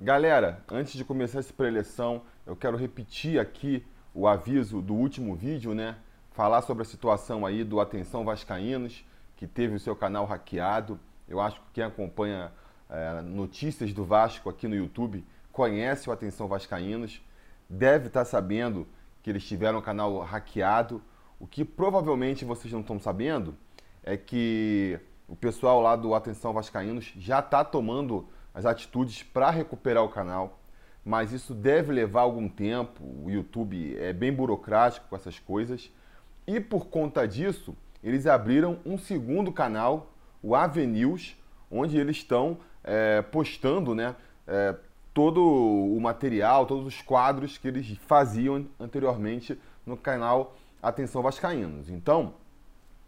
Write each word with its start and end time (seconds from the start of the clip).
Galera, 0.00 0.62
antes 0.70 0.92
de 0.92 1.04
começar 1.04 1.40
essa 1.40 1.52
pré-eleição, 1.52 2.22
eu 2.46 2.54
quero 2.54 2.76
repetir 2.76 3.40
aqui 3.40 3.84
o 4.14 4.28
aviso 4.28 4.80
do 4.80 4.94
último 4.94 5.34
vídeo, 5.34 5.74
né? 5.74 5.96
Falar 6.30 6.62
sobre 6.62 6.82
a 6.82 6.86
situação 6.86 7.44
aí 7.44 7.64
do 7.64 7.80
Atenção 7.80 8.24
Vascaínos, 8.24 9.04
que 9.34 9.44
teve 9.44 9.74
o 9.74 9.80
seu 9.80 9.96
canal 9.96 10.24
hackeado. 10.24 11.00
Eu 11.26 11.40
acho 11.40 11.56
que 11.56 11.66
quem 11.72 11.82
acompanha 11.82 12.52
é, 12.88 13.22
notícias 13.22 13.92
do 13.92 14.04
Vasco 14.04 14.48
aqui 14.48 14.68
no 14.68 14.76
YouTube 14.76 15.26
conhece 15.50 16.08
o 16.08 16.12
Atenção 16.12 16.46
Vascaínos, 16.46 17.20
deve 17.68 18.06
estar 18.06 18.24
sabendo 18.24 18.86
que 19.20 19.28
eles 19.28 19.44
tiveram 19.44 19.80
o 19.80 19.82
canal 19.82 20.20
hackeado. 20.20 21.02
O 21.40 21.46
que 21.46 21.64
provavelmente 21.64 22.44
vocês 22.44 22.72
não 22.72 22.82
estão 22.82 23.00
sabendo 23.00 23.56
é 24.04 24.16
que 24.16 25.00
o 25.26 25.34
pessoal 25.34 25.80
lá 25.80 25.96
do 25.96 26.14
Atenção 26.14 26.52
Vascaínos 26.52 27.12
já 27.16 27.40
está 27.40 27.64
tomando 27.64 28.28
as 28.58 28.66
atitudes 28.66 29.22
para 29.22 29.50
recuperar 29.50 30.02
o 30.02 30.08
canal, 30.08 30.58
mas 31.04 31.32
isso 31.32 31.54
deve 31.54 31.92
levar 31.92 32.22
algum 32.22 32.48
tempo. 32.48 33.04
O 33.24 33.30
YouTube 33.30 33.96
é 33.96 34.12
bem 34.12 34.32
burocrático 34.32 35.06
com 35.08 35.14
essas 35.14 35.38
coisas. 35.38 35.92
E 36.44 36.58
por 36.58 36.86
conta 36.86 37.26
disso, 37.26 37.76
eles 38.02 38.26
abriram 38.26 38.80
um 38.84 38.98
segundo 38.98 39.52
canal, 39.52 40.12
o 40.42 40.56
Avenews, 40.56 41.36
onde 41.70 41.96
eles 41.96 42.16
estão 42.16 42.58
é, 42.82 43.22
postando 43.22 43.94
né, 43.94 44.16
é, 44.44 44.74
todo 45.14 45.40
o 45.40 46.00
material, 46.00 46.66
todos 46.66 46.84
os 46.84 47.00
quadros 47.00 47.56
que 47.56 47.68
eles 47.68 47.96
faziam 48.08 48.66
anteriormente 48.80 49.56
no 49.86 49.96
canal 49.96 50.56
Atenção 50.82 51.22
Vascaínos. 51.22 51.88
Então, 51.88 52.34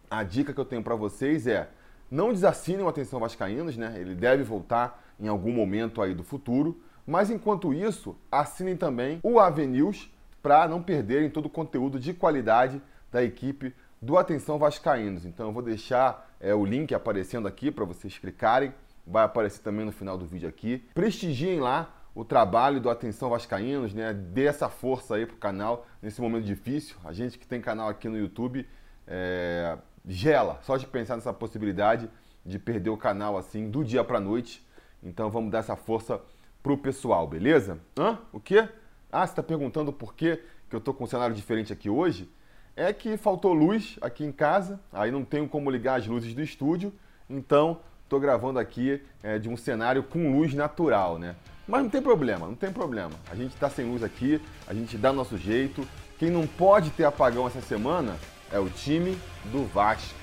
a 0.08 0.22
dica 0.22 0.52
que 0.52 0.60
eu 0.60 0.64
tenho 0.64 0.82
para 0.82 0.94
vocês 0.94 1.48
é 1.48 1.68
não 2.08 2.32
desassinem 2.32 2.84
o 2.84 2.88
Atenção 2.88 3.18
Vascaínos, 3.18 3.76
né? 3.76 3.96
Ele 3.98 4.14
deve 4.14 4.44
voltar 4.44 5.09
em 5.20 5.28
algum 5.28 5.52
momento 5.52 6.00
aí 6.00 6.14
do 6.14 6.24
futuro. 6.24 6.80
Mas 7.06 7.30
enquanto 7.30 7.74
isso, 7.74 8.16
assinem 8.30 8.76
também 8.76 9.20
o 9.22 9.38
Avenews 9.38 10.10
para 10.42 10.66
não 10.66 10.82
perderem 10.82 11.28
todo 11.28 11.46
o 11.46 11.50
conteúdo 11.50 11.98
de 11.98 12.14
qualidade 12.14 12.80
da 13.10 13.22
equipe 13.22 13.74
do 14.00 14.16
Atenção 14.16 14.58
Vascaínos. 14.58 15.24
Então 15.24 15.46
eu 15.46 15.52
vou 15.52 15.62
deixar 15.62 16.30
é, 16.40 16.54
o 16.54 16.64
link 16.64 16.94
aparecendo 16.94 17.46
aqui 17.46 17.70
para 17.70 17.84
vocês 17.84 18.16
clicarem. 18.16 18.72
Vai 19.06 19.24
aparecer 19.24 19.62
também 19.62 19.84
no 19.84 19.92
final 19.92 20.16
do 20.16 20.24
vídeo 20.24 20.48
aqui. 20.48 20.84
Prestigiem 20.94 21.60
lá 21.60 21.94
o 22.14 22.24
trabalho 22.24 22.80
do 22.80 22.88
Atenção 22.88 23.30
Vascaínos, 23.30 23.94
né? 23.94 24.12
Dê 24.12 24.46
essa 24.46 24.68
força 24.68 25.16
aí 25.16 25.26
pro 25.26 25.36
canal 25.36 25.86
nesse 26.00 26.20
momento 26.20 26.44
difícil. 26.44 26.96
A 27.04 27.12
gente 27.12 27.38
que 27.38 27.46
tem 27.46 27.60
canal 27.60 27.88
aqui 27.88 28.08
no 28.08 28.18
YouTube 28.18 28.66
é, 29.06 29.76
gela 30.06 30.58
só 30.62 30.76
de 30.76 30.86
pensar 30.86 31.16
nessa 31.16 31.32
possibilidade 31.32 32.08
de 32.44 32.58
perder 32.58 32.90
o 32.90 32.96
canal 32.96 33.36
assim 33.36 33.70
do 33.70 33.84
dia 33.84 34.02
para 34.02 34.20
noite. 34.20 34.64
Então 35.02 35.30
vamos 35.30 35.50
dar 35.50 35.58
essa 35.58 35.76
força 35.76 36.20
pro 36.62 36.76
pessoal, 36.76 37.26
beleza? 37.26 37.78
Hã? 37.98 38.18
O 38.32 38.40
quê? 38.40 38.68
Ah, 39.10 39.26
você 39.26 39.32
está 39.32 39.42
perguntando 39.42 39.92
por 39.92 40.14
que, 40.14 40.36
que 40.68 40.76
eu 40.76 40.78
estou 40.78 40.94
com 40.94 41.04
um 41.04 41.06
cenário 41.06 41.34
diferente 41.34 41.72
aqui 41.72 41.88
hoje? 41.88 42.30
É 42.76 42.92
que 42.92 43.16
faltou 43.16 43.52
luz 43.52 43.98
aqui 44.00 44.24
em 44.24 44.32
casa, 44.32 44.80
aí 44.92 45.10
não 45.10 45.24
tenho 45.24 45.48
como 45.48 45.70
ligar 45.70 45.98
as 45.98 46.06
luzes 46.06 46.32
do 46.34 46.42
estúdio, 46.42 46.92
então 47.28 47.80
estou 48.04 48.20
gravando 48.20 48.58
aqui 48.58 49.02
é, 49.22 49.38
de 49.38 49.48
um 49.48 49.56
cenário 49.56 50.02
com 50.02 50.32
luz 50.32 50.54
natural, 50.54 51.18
né? 51.18 51.34
Mas 51.66 51.82
não 51.82 51.90
tem 51.90 52.02
problema, 52.02 52.46
não 52.46 52.54
tem 52.54 52.72
problema. 52.72 53.12
A 53.30 53.34
gente 53.34 53.54
está 53.54 53.70
sem 53.70 53.84
luz 53.84 54.02
aqui, 54.02 54.40
a 54.66 54.74
gente 54.74 54.98
dá 54.98 55.12
nosso 55.12 55.38
jeito. 55.38 55.86
Quem 56.18 56.28
não 56.30 56.46
pode 56.46 56.90
ter 56.90 57.04
apagão 57.04 57.46
essa 57.46 57.60
semana 57.60 58.16
é 58.52 58.58
o 58.58 58.68
time 58.68 59.16
do 59.52 59.64
Vasco. 59.66 60.19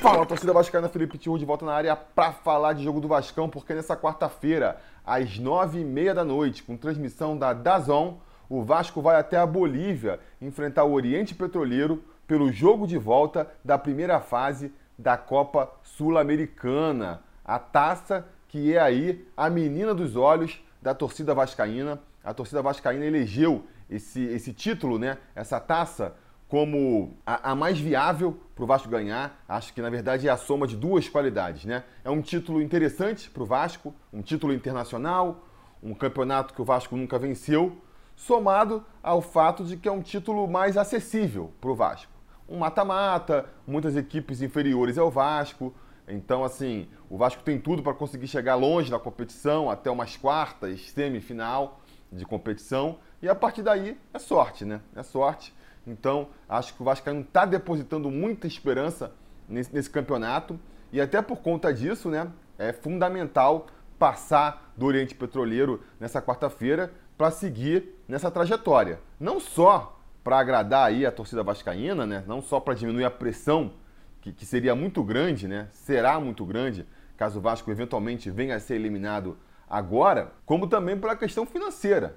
Fala, 0.00 0.24
torcida 0.24 0.52
vascaína, 0.52 0.88
Felipe 0.88 1.18
Tiru 1.18 1.36
de 1.36 1.44
volta 1.44 1.66
na 1.66 1.72
área 1.72 1.96
para 1.96 2.32
falar 2.32 2.72
de 2.72 2.84
jogo 2.84 3.00
do 3.00 3.08
Vascão, 3.08 3.48
porque 3.48 3.74
nessa 3.74 3.96
quarta-feira, 3.96 4.80
às 5.04 5.38
nove 5.40 5.80
e 5.80 5.84
meia 5.84 6.14
da 6.14 6.24
noite, 6.24 6.62
com 6.62 6.76
transmissão 6.76 7.36
da 7.36 7.52
Dazon, 7.52 8.18
o 8.48 8.62
Vasco 8.62 9.02
vai 9.02 9.16
até 9.16 9.36
a 9.36 9.44
Bolívia 9.44 10.20
enfrentar 10.40 10.84
o 10.84 10.92
Oriente 10.92 11.34
Petroleiro 11.34 12.02
pelo 12.28 12.52
jogo 12.52 12.86
de 12.86 12.96
volta 12.96 13.50
da 13.64 13.76
primeira 13.76 14.20
fase 14.20 14.72
da 14.96 15.16
Copa 15.16 15.68
Sul-Americana. 15.82 17.20
A 17.44 17.58
taça 17.58 18.24
que 18.46 18.74
é 18.74 18.80
aí 18.80 19.26
a 19.36 19.50
menina 19.50 19.92
dos 19.92 20.14
olhos 20.14 20.62
da 20.80 20.94
torcida 20.94 21.34
vascaína. 21.34 21.98
A 22.22 22.32
torcida 22.32 22.62
vascaína 22.62 23.04
elegeu 23.04 23.64
esse, 23.90 24.22
esse 24.26 24.52
título, 24.52 24.98
né, 24.98 25.18
essa 25.34 25.58
taça, 25.58 26.14
como 26.48 27.16
a, 27.26 27.52
a 27.52 27.54
mais 27.54 27.78
viável 27.78 28.40
para 28.54 28.64
o 28.64 28.66
Vasco 28.66 28.88
ganhar. 28.88 29.44
Acho 29.48 29.72
que, 29.72 29.82
na 29.82 29.90
verdade, 29.90 30.26
é 30.26 30.30
a 30.30 30.36
soma 30.36 30.66
de 30.66 30.76
duas 30.76 31.08
qualidades. 31.08 31.64
Né? 31.64 31.84
É 32.02 32.10
um 32.10 32.22
título 32.22 32.60
interessante 32.60 33.30
para 33.30 33.42
o 33.42 33.46
Vasco, 33.46 33.94
um 34.12 34.22
título 34.22 34.52
internacional, 34.52 35.46
um 35.82 35.94
campeonato 35.94 36.54
que 36.54 36.62
o 36.62 36.64
Vasco 36.64 36.96
nunca 36.96 37.18
venceu, 37.18 37.76
somado 38.16 38.84
ao 39.02 39.20
fato 39.20 39.62
de 39.64 39.76
que 39.76 39.88
é 39.88 39.92
um 39.92 40.02
título 40.02 40.48
mais 40.48 40.76
acessível 40.76 41.52
para 41.60 41.70
o 41.70 41.74
Vasco. 41.74 42.12
Um 42.48 42.58
mata-mata, 42.58 43.44
muitas 43.66 43.94
equipes 43.94 44.40
inferiores 44.40 44.96
ao 44.96 45.10
Vasco, 45.10 45.74
então, 46.08 46.42
assim, 46.42 46.88
o 47.10 47.18
Vasco 47.18 47.42
tem 47.42 47.60
tudo 47.60 47.82
para 47.82 47.92
conseguir 47.92 48.26
chegar 48.26 48.54
longe 48.54 48.90
na 48.90 48.98
competição, 48.98 49.70
até 49.70 49.90
umas 49.90 50.16
quartas, 50.16 50.90
semifinal 50.90 51.80
de 52.10 52.24
competição. 52.24 52.98
E 53.20 53.28
a 53.28 53.34
partir 53.34 53.62
daí 53.62 53.98
é 54.14 54.18
sorte, 54.18 54.64
né? 54.64 54.80
É 54.96 55.02
sorte. 55.02 55.54
Então, 55.88 56.28
acho 56.48 56.74
que 56.74 56.82
o 56.82 56.84
Vasco 56.84 57.10
não 57.10 57.20
está 57.20 57.44
depositando 57.44 58.10
muita 58.10 58.46
esperança 58.46 59.12
nesse, 59.48 59.74
nesse 59.74 59.90
campeonato. 59.90 60.58
E 60.92 61.00
até 61.00 61.20
por 61.20 61.38
conta 61.38 61.72
disso, 61.72 62.08
né? 62.08 62.30
É 62.58 62.72
fundamental 62.72 63.66
passar 63.98 64.72
do 64.76 64.86
Oriente 64.86 65.14
Petroleiro 65.14 65.82
nessa 65.98 66.20
quarta-feira 66.20 66.92
para 67.16 67.30
seguir 67.30 67.94
nessa 68.06 68.30
trajetória. 68.30 69.00
Não 69.18 69.40
só 69.40 69.98
para 70.22 70.38
agradar 70.38 70.86
aí 70.86 71.06
a 71.06 71.12
torcida 71.12 71.42
vascaína, 71.42 72.06
né? 72.06 72.24
Não 72.26 72.40
só 72.40 72.60
para 72.60 72.74
diminuir 72.74 73.04
a 73.04 73.10
pressão 73.10 73.72
que, 74.20 74.32
que 74.32 74.46
seria 74.46 74.74
muito 74.74 75.02
grande, 75.02 75.48
né? 75.48 75.68
Será 75.72 76.20
muito 76.20 76.44
grande 76.44 76.86
caso 77.16 77.40
o 77.40 77.42
Vasco 77.42 77.68
eventualmente 77.70 78.30
venha 78.30 78.54
a 78.54 78.60
ser 78.60 78.76
eliminado 78.76 79.36
agora, 79.68 80.32
como 80.46 80.68
também 80.68 80.96
pela 80.96 81.16
questão 81.16 81.44
financeira. 81.44 82.16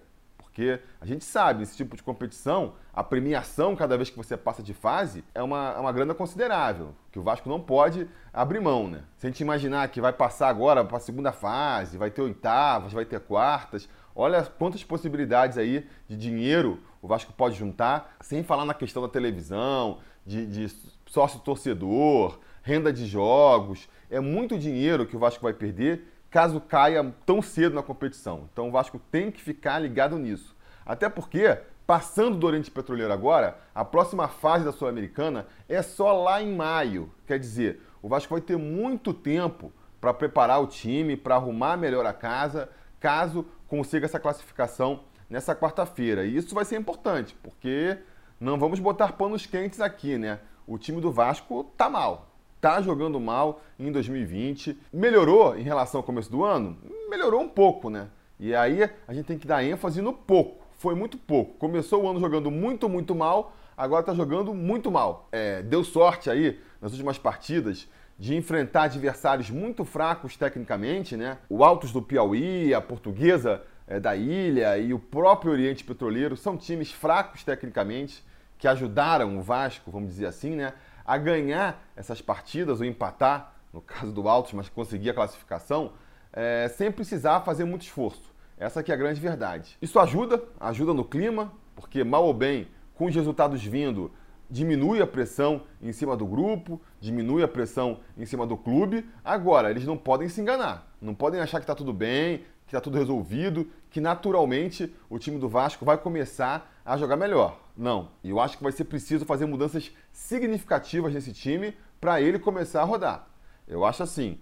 Porque 0.52 0.82
a 1.00 1.06
gente 1.06 1.24
sabe, 1.24 1.62
nesse 1.62 1.78
tipo 1.78 1.96
de 1.96 2.04
competição, 2.04 2.74
a 2.94 3.02
premiação 3.02 3.74
cada 3.74 3.96
vez 3.96 4.10
que 4.10 4.18
você 4.18 4.36
passa 4.36 4.62
de 4.62 4.74
fase 4.74 5.24
é 5.34 5.42
uma, 5.42 5.74
é 5.78 5.80
uma 5.80 5.94
grana 5.94 6.14
considerável, 6.14 6.94
que 7.10 7.18
o 7.18 7.24
Vasco 7.24 7.48
não 7.48 7.62
pode 7.62 8.06
abrir 8.34 8.60
mão, 8.60 8.90
né? 8.90 9.02
Se 9.18 9.26
a 9.26 9.30
gente 9.30 9.40
imaginar 9.40 9.88
que 9.88 10.02
vai 10.02 10.12
passar 10.12 10.50
agora 10.50 10.84
para 10.84 10.98
a 10.98 11.00
segunda 11.00 11.32
fase, 11.32 11.98
vai 11.98 12.12
ter 12.12 12.22
oitavas, 12.22 12.92
vai 12.92 13.06
ter 13.06 13.22
quartas, 13.22 13.88
olha 14.14 14.44
quantas 14.44 14.84
possibilidades 14.84 15.58
aí 15.58 15.88
de 16.06 16.18
dinheiro 16.18 16.80
o 17.02 17.08
Vasco 17.08 17.32
pode 17.32 17.56
juntar, 17.56 18.18
sem 18.20 18.44
falar 18.44 18.66
na 18.66 18.74
questão 18.74 19.02
da 19.02 19.08
televisão, 19.08 20.00
de, 20.26 20.46
de 20.46 20.76
sócio 21.06 21.40
torcedor, 21.40 22.40
renda 22.62 22.92
de 22.92 23.08
jogos. 23.08 23.88
É 24.10 24.20
muito 24.20 24.60
dinheiro 24.60 25.06
que 25.06 25.16
o 25.16 25.20
Vasco 25.20 25.42
vai 25.42 25.54
perder 25.54 26.11
caso 26.32 26.60
caia 26.60 27.14
tão 27.26 27.42
cedo 27.42 27.76
na 27.76 27.84
competição. 27.84 28.50
Então 28.52 28.70
o 28.70 28.72
Vasco 28.72 29.00
tem 29.12 29.30
que 29.30 29.40
ficar 29.40 29.78
ligado 29.78 30.18
nisso. 30.18 30.56
Até 30.84 31.08
porque, 31.08 31.60
passando 31.86 32.38
do 32.38 32.48
Oriente 32.48 32.72
Petroleiro 32.72 33.14
agora, 33.14 33.60
a 33.76 33.86
próxima 33.86 34.28
fase 34.28 34.66
da 34.66 34.72
Sul-Americana 34.72 35.46
é 35.70 35.82
só 35.82 36.12
lá 36.24 36.42
em 36.42 36.56
maio. 36.56 37.12
Quer 37.28 37.38
dizer, 37.38 37.82
o 38.02 38.10
Vasco 38.10 38.34
vai 38.34 38.42
ter 38.42 38.58
muito 38.58 39.14
tempo 39.14 39.72
para 40.00 40.14
preparar 40.14 40.60
o 40.62 40.68
time, 40.68 41.16
para 41.16 41.36
arrumar 41.36 41.78
melhor 41.78 42.06
a 42.08 42.14
casa, 42.14 42.70
caso 43.00 43.46
consiga 43.68 44.06
essa 44.06 44.20
classificação 44.20 45.04
nessa 45.30 45.56
quarta-feira. 45.56 46.26
E 46.26 46.36
isso 46.36 46.56
vai 46.56 46.66
ser 46.66 46.80
importante, 46.80 47.36
porque 47.44 48.00
não 48.40 48.58
vamos 48.58 48.80
botar 48.80 49.12
panos 49.12 49.46
quentes 49.46 49.80
aqui, 49.80 50.18
né? 50.18 50.40
o 50.72 50.78
time 50.78 51.02
do 51.02 51.12
Vasco 51.12 51.66
tá 51.76 51.90
mal. 51.90 52.31
Tá 52.62 52.80
jogando 52.80 53.20
mal 53.20 53.64
em 53.80 53.92
2020. 53.92 54.78
Melhorou 54.94 55.58
em 55.58 55.64
relação 55.64 56.00
ao 56.00 56.04
começo 56.04 56.32
do 56.32 56.46
ano? 56.46 56.78
Melhorou 57.10 57.42
um 57.42 57.50
pouco, 57.50 57.90
né? 57.90 58.08
E 58.40 58.54
aí 58.54 58.88
a 59.08 59.14
gente 59.16 59.26
tem 59.26 59.40
que 59.40 59.48
dar 59.48 59.64
ênfase 59.64 60.00
no 60.00 60.14
pouco. 60.14 60.64
Foi 60.78 60.94
muito 60.94 61.18
pouco. 61.18 61.56
Começou 61.58 62.04
o 62.04 62.08
ano 62.08 62.20
jogando 62.20 62.52
muito, 62.52 62.88
muito 62.88 63.16
mal, 63.16 63.56
agora 63.76 64.04
tá 64.04 64.14
jogando 64.14 64.54
muito 64.54 64.92
mal. 64.92 65.28
É, 65.32 65.64
deu 65.64 65.84
sorte 65.84 66.30
aí 66.30 66.60
nas 66.80 66.92
últimas 66.92 67.18
partidas 67.18 67.90
de 68.18 68.36
enfrentar 68.36 68.84
adversários 68.84 69.50
muito 69.50 69.84
fracos 69.84 70.38
tecnicamente, 70.38 71.18
né? 71.18 71.40
O 71.50 71.64
Altos 71.64 71.92
do 71.92 72.00
Piauí, 72.00 72.76
a 72.76 72.82
Portuguesa 72.82 73.64
é, 73.88 74.00
da 74.00 74.16
Ilha 74.16 74.78
e 74.78 74.94
o 74.94 75.00
próprio 75.00 75.52
Oriente 75.52 75.84
Petroleiro 75.84 76.38
são 76.38 76.56
times 76.56 76.92
fracos 76.92 77.44
tecnicamente 77.44 78.24
que 78.62 78.68
ajudaram 78.68 79.40
o 79.40 79.42
Vasco, 79.42 79.90
vamos 79.90 80.10
dizer 80.10 80.28
assim, 80.28 80.52
né, 80.52 80.74
a 81.06 81.18
ganhar 81.18 81.84
essas 81.96 82.22
partidas 82.22 82.80
ou 82.80 82.86
empatar, 82.86 83.54
no 83.74 83.82
caso 83.82 84.12
do 84.12 84.28
Altos, 84.28 84.54
mas 84.54 84.70
conseguir 84.70 85.10
a 85.10 85.14
classificação, 85.14 85.94
é, 86.34 86.68
sem 86.70 86.92
precisar 86.92 87.42
fazer 87.42 87.66
muito 87.66 87.84
esforço. 87.84 88.32
Essa 88.58 88.84
que 88.84 88.92
é 88.92 88.96
a 88.96 88.98
grande 88.98 89.20
verdade. 89.20 89.78
Isso 89.82 90.00
ajuda, 90.00 90.42
ajuda 90.60 90.94
no 90.94 91.04
clima, 91.04 91.52
porque 91.76 92.04
mal 92.04 92.26
ou 92.26 92.34
bem, 92.34 92.68
com 92.94 93.06
os 93.06 93.16
resultados 93.16 93.64
vindo, 93.64 94.12
diminui 94.50 95.02
a 95.02 95.08
pressão 95.08 95.64
em 95.82 95.92
cima 95.94 96.16
do 96.16 96.26
grupo, 96.26 96.80
diminui 97.00 97.42
a 97.42 97.48
pressão 97.48 98.00
em 98.18 98.26
cima 98.26 98.46
do 98.46 98.58
clube. 98.58 99.10
Agora, 99.24 99.72
eles 99.72 99.86
não 99.86 99.98
podem 99.98 100.30
se 100.30 100.42
enganar, 100.42 100.94
não 101.02 101.16
podem 101.16 101.40
achar 101.40 101.60
que 101.60 101.64
está 101.64 101.74
tudo 101.74 101.94
bem, 101.94 102.40
que 102.68 102.76
está 102.76 102.82
tudo 102.82 102.98
resolvido, 102.98 103.68
que 103.90 104.00
naturalmente 104.00 104.94
o 105.10 105.18
time 105.18 105.40
do 105.40 105.50
Vasco 105.50 105.86
vai 105.86 105.98
começar 105.98 106.72
a 106.86 106.98
jogar 106.98 107.16
melhor. 107.16 107.61
Não. 107.76 108.10
Eu 108.24 108.40
acho 108.40 108.58
que 108.58 108.64
vai 108.64 108.72
ser 108.72 108.86
preciso 108.86 109.26
fazer 109.26 109.46
mudanças 109.46 109.92
significativas 110.12 111.14
nesse 111.14 111.34
time 111.34 111.76
para 112.00 112.22
ele 112.22 112.40
começar 112.40 112.82
a 112.82 112.86
rodar. 112.86 113.28
Eu 113.68 113.86
acho 113.86 114.04
assim: 114.04 114.40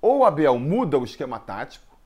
ou 0.00 0.18
o 0.18 0.24
Abel 0.24 0.58
muda 0.58 0.98
o 0.98 1.04
esquema 1.04 1.38
tático, 1.38 1.96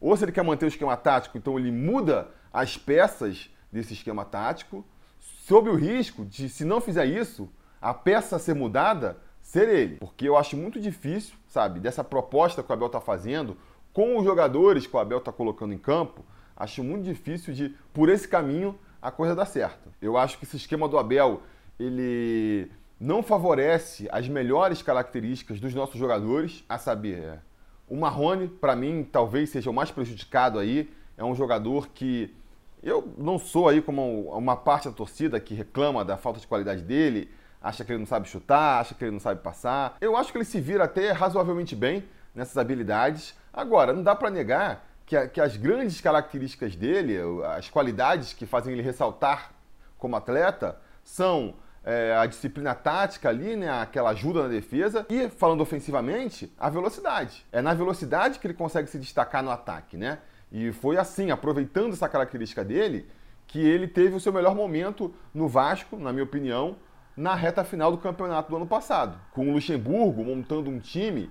ou 0.00 0.16
se 0.16 0.24
ele 0.24 0.32
quer 0.32 0.44
manter 0.44 0.66
o 0.66 0.68
esquema 0.68 0.96
tático, 0.96 1.38
então 1.38 1.58
ele 1.58 1.70
muda 1.70 2.28
as 2.52 2.76
peças 2.76 3.50
desse 3.70 3.92
esquema 3.92 4.24
tático 4.24 4.84
sob 5.18 5.68
o 5.68 5.74
risco 5.74 6.24
de, 6.24 6.48
se 6.48 6.64
não 6.64 6.80
fizer 6.80 7.04
isso, 7.06 7.50
a 7.80 7.92
peça 7.92 8.38
ser 8.38 8.54
mudada 8.54 9.18
ser 9.42 9.68
ele. 9.68 9.96
Porque 9.96 10.26
eu 10.26 10.36
acho 10.36 10.56
muito 10.56 10.80
difícil, 10.80 11.34
sabe, 11.46 11.80
dessa 11.80 12.02
proposta 12.02 12.62
que 12.62 12.70
o 12.70 12.72
Abel 12.72 12.86
está 12.86 13.00
fazendo, 13.00 13.56
com 13.92 14.18
os 14.18 14.24
jogadores 14.24 14.86
que 14.86 14.96
o 14.96 14.98
Abel 14.98 15.18
está 15.18 15.30
colocando 15.30 15.74
em 15.74 15.78
campo, 15.78 16.24
acho 16.56 16.82
muito 16.82 17.04
difícil 17.04 17.52
de, 17.52 17.74
por 17.92 18.08
esse 18.08 18.26
caminho, 18.26 18.78
a 19.04 19.10
coisa 19.10 19.34
dar 19.34 19.44
certo. 19.44 19.92
Eu 20.00 20.16
acho 20.16 20.38
que 20.38 20.44
esse 20.44 20.56
esquema 20.56 20.88
do 20.88 20.98
Abel, 20.98 21.42
ele 21.78 22.70
não 22.98 23.22
favorece 23.22 24.08
as 24.10 24.26
melhores 24.26 24.80
características 24.80 25.60
dos 25.60 25.74
nossos 25.74 25.96
jogadores, 25.96 26.64
a 26.66 26.78
saber, 26.78 27.38
o 27.86 27.96
Marrone, 27.96 28.48
para 28.48 28.74
mim, 28.74 29.06
talvez 29.12 29.50
seja 29.50 29.68
o 29.68 29.74
mais 29.74 29.90
prejudicado 29.90 30.58
aí. 30.58 30.90
É 31.18 31.22
um 31.22 31.34
jogador 31.34 31.88
que 31.88 32.34
eu 32.82 33.12
não 33.18 33.38
sou 33.38 33.68
aí 33.68 33.82
como 33.82 34.30
uma 34.30 34.56
parte 34.56 34.88
da 34.88 34.94
torcida 34.94 35.38
que 35.38 35.54
reclama 35.54 36.02
da 36.02 36.16
falta 36.16 36.40
de 36.40 36.46
qualidade 36.46 36.82
dele, 36.82 37.30
acha 37.60 37.84
que 37.84 37.92
ele 37.92 37.98
não 37.98 38.06
sabe 38.06 38.26
chutar, 38.26 38.80
acha 38.80 38.94
que 38.94 39.04
ele 39.04 39.12
não 39.12 39.20
sabe 39.20 39.42
passar. 39.42 39.98
Eu 40.00 40.16
acho 40.16 40.32
que 40.32 40.38
ele 40.38 40.46
se 40.46 40.62
vira 40.62 40.84
até 40.84 41.12
razoavelmente 41.12 41.76
bem 41.76 42.04
nessas 42.34 42.56
habilidades. 42.56 43.34
Agora, 43.52 43.92
não 43.92 44.02
dá 44.02 44.14
para 44.14 44.30
negar 44.30 44.93
que, 45.06 45.28
que 45.28 45.40
as 45.40 45.56
grandes 45.56 46.00
características 46.00 46.74
dele, 46.74 47.18
as 47.56 47.68
qualidades 47.68 48.32
que 48.32 48.46
fazem 48.46 48.72
ele 48.72 48.82
ressaltar 48.82 49.52
como 49.98 50.16
atleta, 50.16 50.78
são 51.02 51.54
é, 51.84 52.16
a 52.16 52.24
disciplina 52.26 52.74
tática 52.74 53.28
ali, 53.28 53.56
né, 53.56 53.70
aquela 53.70 54.10
ajuda 54.10 54.44
na 54.44 54.48
defesa, 54.48 55.06
e, 55.08 55.28
falando 55.28 55.60
ofensivamente, 55.60 56.52
a 56.58 56.70
velocidade. 56.70 57.44
É 57.52 57.60
na 57.60 57.74
velocidade 57.74 58.38
que 58.38 58.46
ele 58.46 58.54
consegue 58.54 58.88
se 58.88 58.98
destacar 58.98 59.42
no 59.42 59.50
ataque, 59.50 59.96
né? 59.96 60.18
E 60.50 60.72
foi 60.72 60.96
assim, 60.96 61.30
aproveitando 61.30 61.92
essa 61.92 62.08
característica 62.08 62.64
dele, 62.64 63.08
que 63.46 63.60
ele 63.60 63.86
teve 63.86 64.14
o 64.14 64.20
seu 64.20 64.32
melhor 64.32 64.54
momento 64.54 65.14
no 65.32 65.48
Vasco, 65.48 65.96
na 65.96 66.12
minha 66.12 66.24
opinião, 66.24 66.76
na 67.16 67.34
reta 67.34 67.62
final 67.62 67.92
do 67.92 67.98
campeonato 67.98 68.50
do 68.50 68.56
ano 68.56 68.66
passado, 68.66 69.18
com 69.32 69.48
o 69.48 69.52
Luxemburgo 69.52 70.24
montando 70.24 70.70
um 70.70 70.78
time 70.78 71.30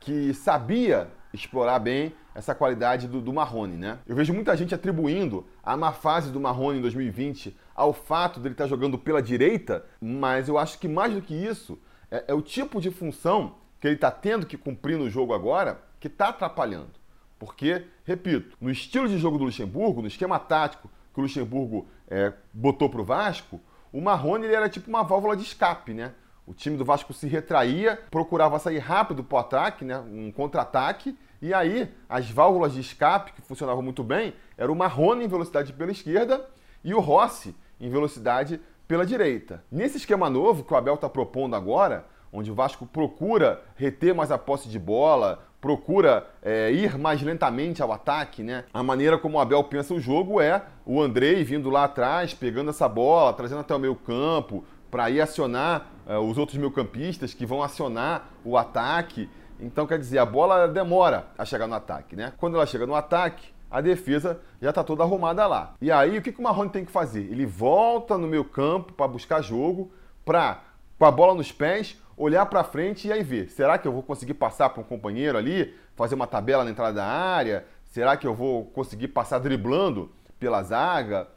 que 0.00 0.34
sabia 0.34 1.08
explorar 1.32 1.78
bem 1.78 2.12
essa 2.34 2.54
qualidade 2.54 3.08
do, 3.08 3.20
do 3.20 3.32
Marrone, 3.32 3.76
né? 3.76 3.98
Eu 4.06 4.16
vejo 4.16 4.32
muita 4.32 4.56
gente 4.56 4.74
atribuindo 4.74 5.46
a 5.62 5.76
má 5.76 5.92
fase 5.92 6.30
do 6.30 6.40
Marrone 6.40 6.78
em 6.78 6.82
2020 6.82 7.56
ao 7.74 7.92
fato 7.92 8.40
dele 8.40 8.54
estar 8.54 8.66
jogando 8.66 8.98
pela 8.98 9.22
direita, 9.22 9.84
mas 10.00 10.48
eu 10.48 10.58
acho 10.58 10.78
que 10.78 10.88
mais 10.88 11.12
do 11.12 11.22
que 11.22 11.34
isso, 11.34 11.78
é, 12.10 12.24
é 12.28 12.34
o 12.34 12.42
tipo 12.42 12.80
de 12.80 12.90
função 12.90 13.54
que 13.80 13.86
ele 13.86 13.96
está 13.96 14.10
tendo 14.10 14.46
que 14.46 14.56
cumprir 14.56 14.98
no 14.98 15.10
jogo 15.10 15.34
agora 15.34 15.82
que 15.98 16.06
está 16.06 16.28
atrapalhando. 16.28 16.90
Porque, 17.38 17.84
repito, 18.04 18.56
no 18.60 18.70
estilo 18.70 19.08
de 19.08 19.18
jogo 19.18 19.36
do 19.36 19.44
Luxemburgo, 19.44 20.00
no 20.00 20.06
esquema 20.06 20.38
tático 20.38 20.88
que 21.12 21.20
o 21.20 21.22
Luxemburgo 21.22 21.86
é, 22.08 22.32
botou 22.52 22.88
para 22.88 23.00
o 23.00 23.04
Vasco, 23.04 23.60
o 23.92 24.00
Marrone 24.00 24.46
ele 24.46 24.54
era 24.54 24.68
tipo 24.68 24.88
uma 24.88 25.02
válvula 25.02 25.36
de 25.36 25.42
escape, 25.42 25.92
né? 25.92 26.12
O 26.46 26.52
time 26.52 26.76
do 26.76 26.84
Vasco 26.84 27.12
se 27.12 27.28
retraía, 27.28 28.00
procurava 28.10 28.58
sair 28.58 28.78
rápido 28.78 29.22
para 29.22 29.36
o 29.36 29.38
ataque, 29.38 29.84
né? 29.84 29.98
um 29.98 30.32
contra-ataque, 30.32 31.16
e 31.40 31.54
aí 31.54 31.88
as 32.08 32.28
válvulas 32.30 32.72
de 32.72 32.80
escape, 32.80 33.32
que 33.32 33.42
funcionavam 33.42 33.82
muito 33.82 34.02
bem, 34.02 34.34
era 34.56 34.70
o 34.70 34.76
Marrone 34.76 35.24
em 35.24 35.28
velocidade 35.28 35.72
pela 35.72 35.92
esquerda 35.92 36.44
e 36.82 36.94
o 36.94 37.00
Rossi 37.00 37.54
em 37.80 37.88
velocidade 37.88 38.60
pela 38.88 39.06
direita. 39.06 39.64
Nesse 39.70 39.96
esquema 39.96 40.28
novo 40.28 40.64
que 40.64 40.72
o 40.72 40.76
Abel 40.76 40.94
está 40.94 41.08
propondo 41.08 41.54
agora, 41.54 42.06
onde 42.32 42.50
o 42.50 42.54
Vasco 42.54 42.86
procura 42.86 43.62
reter 43.76 44.14
mais 44.14 44.30
a 44.30 44.38
posse 44.38 44.68
de 44.68 44.78
bola, 44.78 45.44
procura 45.60 46.26
é, 46.42 46.72
ir 46.72 46.98
mais 46.98 47.22
lentamente 47.22 47.82
ao 47.82 47.92
ataque, 47.92 48.42
né? 48.42 48.64
A 48.74 48.82
maneira 48.82 49.16
como 49.16 49.38
o 49.38 49.40
Abel 49.40 49.62
pensa 49.64 49.94
o 49.94 50.00
jogo 50.00 50.40
é 50.40 50.62
o 50.84 51.00
Andrei 51.00 51.44
vindo 51.44 51.70
lá 51.70 51.84
atrás, 51.84 52.34
pegando 52.34 52.70
essa 52.70 52.88
bola, 52.88 53.32
trazendo 53.32 53.60
até 53.60 53.74
o 53.74 53.78
meio 53.78 53.94
campo, 53.94 54.64
para 54.90 55.08
ir 55.08 55.20
acionar 55.20 55.91
os 56.06 56.38
outros 56.38 56.58
meio-campistas 56.58 57.34
que 57.34 57.46
vão 57.46 57.62
acionar 57.62 58.30
o 58.44 58.56
ataque. 58.56 59.28
Então, 59.60 59.86
quer 59.86 59.98
dizer, 59.98 60.18
a 60.18 60.26
bola 60.26 60.66
demora 60.66 61.26
a 61.38 61.44
chegar 61.44 61.66
no 61.66 61.74
ataque, 61.74 62.16
né? 62.16 62.32
Quando 62.36 62.56
ela 62.56 62.66
chega 62.66 62.86
no 62.86 62.94
ataque, 62.94 63.52
a 63.70 63.80
defesa 63.80 64.40
já 64.60 64.68
está 64.68 64.84
toda 64.84 65.02
arrumada 65.02 65.46
lá. 65.46 65.74
E 65.80 65.90
aí, 65.90 66.18
o 66.18 66.22
que, 66.22 66.32
que 66.32 66.40
o 66.40 66.42
Marrone 66.42 66.70
tem 66.70 66.84
que 66.84 66.92
fazer? 66.92 67.20
Ele 67.30 67.46
volta 67.46 68.18
no 68.18 68.26
meio 68.26 68.44
campo 68.44 68.92
para 68.92 69.08
buscar 69.08 69.40
jogo, 69.40 69.90
para, 70.24 70.62
com 70.98 71.06
a 71.06 71.10
bola 71.10 71.34
nos 71.34 71.50
pés, 71.50 71.96
olhar 72.16 72.44
para 72.46 72.62
frente 72.62 73.08
e 73.08 73.12
aí 73.12 73.22
ver, 73.22 73.48
será 73.48 73.78
que 73.78 73.88
eu 73.88 73.92
vou 73.92 74.02
conseguir 74.02 74.34
passar 74.34 74.68
para 74.70 74.80
um 74.80 74.84
companheiro 74.84 75.38
ali, 75.38 75.74
fazer 75.96 76.14
uma 76.14 76.26
tabela 76.26 76.64
na 76.64 76.70
entrada 76.70 76.94
da 76.94 77.06
área? 77.06 77.64
Será 77.84 78.16
que 78.16 78.26
eu 78.26 78.34
vou 78.34 78.66
conseguir 78.66 79.08
passar 79.08 79.38
driblando 79.38 80.10
pela 80.38 80.62
zaga? 80.62 81.28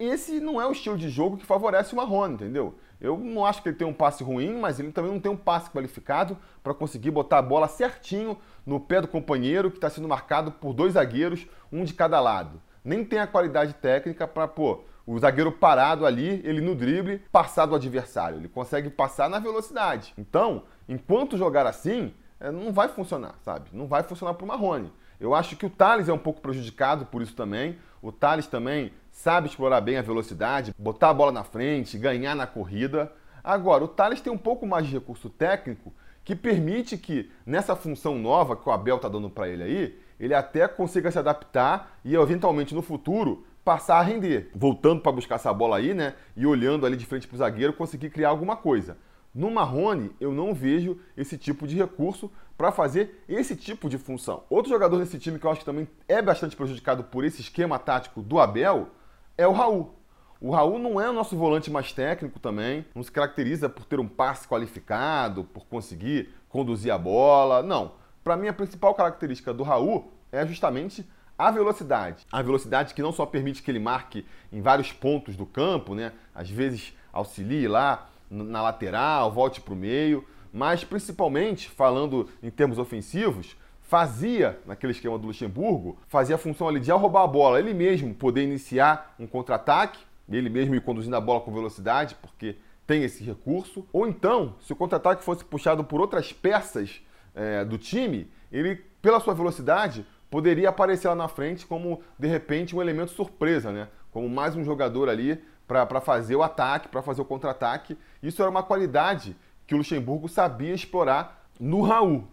Esse 0.00 0.40
não 0.40 0.58
é 0.58 0.66
o 0.66 0.72
estilo 0.72 0.96
de 0.96 1.10
jogo 1.10 1.36
que 1.36 1.44
favorece 1.44 1.92
o 1.92 1.96
Marrone, 1.96 2.32
entendeu? 2.32 2.74
Eu 2.98 3.18
não 3.18 3.44
acho 3.44 3.62
que 3.62 3.68
ele 3.68 3.76
tem 3.76 3.86
um 3.86 3.92
passe 3.92 4.24
ruim, 4.24 4.58
mas 4.58 4.80
ele 4.80 4.92
também 4.92 5.12
não 5.12 5.20
tem 5.20 5.30
um 5.30 5.36
passe 5.36 5.68
qualificado 5.68 6.38
para 6.62 6.72
conseguir 6.72 7.10
botar 7.10 7.36
a 7.36 7.42
bola 7.42 7.68
certinho 7.68 8.38
no 8.64 8.80
pé 8.80 9.02
do 9.02 9.06
companheiro 9.06 9.70
que 9.70 9.76
está 9.76 9.90
sendo 9.90 10.08
marcado 10.08 10.52
por 10.52 10.72
dois 10.72 10.94
zagueiros, 10.94 11.46
um 11.70 11.84
de 11.84 11.92
cada 11.92 12.18
lado. 12.18 12.62
Nem 12.82 13.04
tem 13.04 13.18
a 13.18 13.26
qualidade 13.26 13.74
técnica 13.74 14.26
para, 14.26 14.48
pô, 14.48 14.84
o 15.06 15.18
zagueiro 15.18 15.52
parado 15.52 16.06
ali, 16.06 16.40
ele 16.44 16.62
no 16.62 16.74
drible, 16.74 17.18
passar 17.30 17.66
do 17.66 17.74
adversário. 17.74 18.38
Ele 18.38 18.48
consegue 18.48 18.88
passar 18.88 19.28
na 19.28 19.38
velocidade. 19.38 20.14
Então, 20.16 20.62
enquanto 20.88 21.36
jogar 21.36 21.66
assim, 21.66 22.14
é, 22.40 22.50
não 22.50 22.72
vai 22.72 22.88
funcionar, 22.88 23.34
sabe? 23.42 23.68
Não 23.70 23.86
vai 23.86 24.02
funcionar 24.02 24.32
para 24.32 24.44
o 24.46 24.48
Marrone. 24.48 24.90
Eu 25.20 25.34
acho 25.34 25.56
que 25.56 25.66
o 25.66 25.70
Thales 25.70 26.08
é 26.08 26.12
um 26.12 26.18
pouco 26.18 26.40
prejudicado 26.40 27.04
por 27.04 27.20
isso 27.20 27.36
também. 27.36 27.78
O 28.00 28.10
Thales 28.10 28.46
também 28.46 28.92
sabe 29.10 29.48
explorar 29.48 29.80
bem 29.80 29.96
a 29.96 30.02
velocidade, 30.02 30.74
botar 30.78 31.10
a 31.10 31.14
bola 31.14 31.32
na 31.32 31.44
frente, 31.44 31.98
ganhar 31.98 32.34
na 32.34 32.46
corrida. 32.46 33.12
Agora, 33.42 33.84
o 33.84 33.88
Thales 33.88 34.20
tem 34.20 34.32
um 34.32 34.38
pouco 34.38 34.66
mais 34.66 34.86
de 34.86 34.92
recurso 34.92 35.28
técnico 35.28 35.92
que 36.24 36.36
permite 36.36 36.96
que, 36.96 37.30
nessa 37.44 37.74
função 37.74 38.18
nova 38.18 38.56
que 38.56 38.68
o 38.68 38.72
Abel 38.72 38.96
está 38.96 39.08
dando 39.08 39.30
para 39.30 39.48
ele 39.48 39.62
aí, 39.62 39.98
ele 40.18 40.34
até 40.34 40.68
consiga 40.68 41.10
se 41.10 41.18
adaptar 41.18 41.98
e, 42.04 42.14
eventualmente, 42.14 42.74
no 42.74 42.82
futuro, 42.82 43.44
passar 43.64 43.98
a 43.98 44.02
render. 44.02 44.50
Voltando 44.54 45.00
para 45.00 45.12
buscar 45.12 45.36
essa 45.36 45.52
bola 45.52 45.78
aí, 45.78 45.94
né? 45.94 46.14
E 46.36 46.46
olhando 46.46 46.84
ali 46.84 46.96
de 46.96 47.06
frente 47.06 47.26
para 47.26 47.34
o 47.34 47.38
zagueiro, 47.38 47.72
conseguir 47.72 48.10
criar 48.10 48.28
alguma 48.28 48.56
coisa. 48.56 48.98
No 49.34 49.50
Marrone, 49.50 50.10
eu 50.20 50.32
não 50.32 50.52
vejo 50.52 50.98
esse 51.16 51.38
tipo 51.38 51.66
de 51.66 51.76
recurso 51.76 52.30
para 52.58 52.72
fazer 52.72 53.24
esse 53.28 53.56
tipo 53.56 53.88
de 53.88 53.96
função. 53.96 54.42
Outro 54.50 54.70
jogador 54.70 54.98
desse 54.98 55.18
time 55.18 55.38
que 55.38 55.46
eu 55.46 55.50
acho 55.50 55.60
que 55.60 55.66
também 55.66 55.88
é 56.06 56.20
bastante 56.20 56.56
prejudicado 56.56 57.04
por 57.04 57.24
esse 57.24 57.40
esquema 57.40 57.78
tático 57.78 58.20
do 58.20 58.38
Abel 58.38 58.88
é 59.40 59.46
o 59.46 59.52
Raul. 59.52 59.94
O 60.40 60.50
Raul 60.50 60.78
não 60.78 61.00
é 61.00 61.08
o 61.08 61.12
nosso 61.12 61.36
volante 61.36 61.70
mais 61.70 61.92
técnico 61.92 62.38
também, 62.38 62.84
não 62.94 63.02
se 63.02 63.10
caracteriza 63.10 63.68
por 63.68 63.84
ter 63.84 63.98
um 63.98 64.06
passe 64.08 64.46
qualificado, 64.46 65.44
por 65.44 65.66
conseguir 65.66 66.30
conduzir 66.48 66.92
a 66.92 66.98
bola. 66.98 67.62
Não. 67.62 67.92
Para 68.22 68.36
mim, 68.36 68.48
a 68.48 68.52
principal 68.52 68.94
característica 68.94 69.52
do 69.52 69.62
Raul 69.62 70.12
é 70.30 70.46
justamente 70.46 71.06
a 71.38 71.50
velocidade. 71.50 72.26
A 72.30 72.42
velocidade 72.42 72.92
que 72.92 73.02
não 73.02 73.12
só 73.12 73.24
permite 73.24 73.62
que 73.62 73.70
ele 73.70 73.78
marque 73.78 74.26
em 74.52 74.60
vários 74.60 74.92
pontos 74.92 75.36
do 75.36 75.46
campo, 75.46 75.94
né? 75.94 76.12
Às 76.34 76.50
vezes 76.50 76.94
auxilie 77.12 77.66
lá 77.66 78.10
na 78.30 78.62
lateral, 78.62 79.32
volte 79.32 79.60
para 79.60 79.74
o 79.74 79.76
meio, 79.76 80.24
mas 80.52 80.84
principalmente, 80.84 81.68
falando 81.70 82.28
em 82.42 82.50
termos 82.50 82.78
ofensivos, 82.78 83.56
fazia, 83.90 84.56
naquele 84.64 84.92
esquema 84.92 85.18
do 85.18 85.26
Luxemburgo, 85.26 85.98
fazia 86.06 86.36
a 86.36 86.38
função 86.38 86.68
ali 86.68 86.78
de 86.78 86.92
ao 86.92 86.98
roubar 87.00 87.24
a 87.24 87.26
bola, 87.26 87.58
ele 87.58 87.74
mesmo 87.74 88.14
poder 88.14 88.44
iniciar 88.44 89.16
um 89.18 89.26
contra-ataque, 89.26 89.98
ele 90.30 90.48
mesmo 90.48 90.76
ir 90.76 90.80
conduzindo 90.80 91.16
a 91.16 91.20
bola 91.20 91.40
com 91.40 91.52
velocidade, 91.52 92.14
porque 92.22 92.54
tem 92.86 93.02
esse 93.02 93.24
recurso. 93.24 93.84
Ou 93.92 94.06
então, 94.06 94.54
se 94.60 94.72
o 94.72 94.76
contra-ataque 94.76 95.24
fosse 95.24 95.44
puxado 95.44 95.82
por 95.82 96.00
outras 96.00 96.32
peças 96.32 97.02
é, 97.34 97.64
do 97.64 97.76
time, 97.76 98.30
ele, 98.52 98.76
pela 99.02 99.18
sua 99.18 99.34
velocidade, 99.34 100.06
poderia 100.30 100.68
aparecer 100.68 101.08
lá 101.08 101.16
na 101.16 101.26
frente 101.26 101.66
como, 101.66 102.00
de 102.16 102.28
repente, 102.28 102.76
um 102.76 102.80
elemento 102.80 103.10
surpresa, 103.10 103.72
né? 103.72 103.88
Como 104.12 104.28
mais 104.28 104.54
um 104.54 104.62
jogador 104.62 105.08
ali 105.08 105.42
para 105.66 106.00
fazer 106.00 106.36
o 106.36 106.44
ataque, 106.44 106.86
para 106.86 107.02
fazer 107.02 107.22
o 107.22 107.24
contra-ataque. 107.24 107.98
Isso 108.22 108.40
era 108.40 108.52
uma 108.52 108.62
qualidade 108.62 109.36
que 109.66 109.74
o 109.74 109.78
Luxemburgo 109.78 110.28
sabia 110.28 110.72
explorar 110.72 111.44
no 111.58 111.82
Raul. 111.82 112.28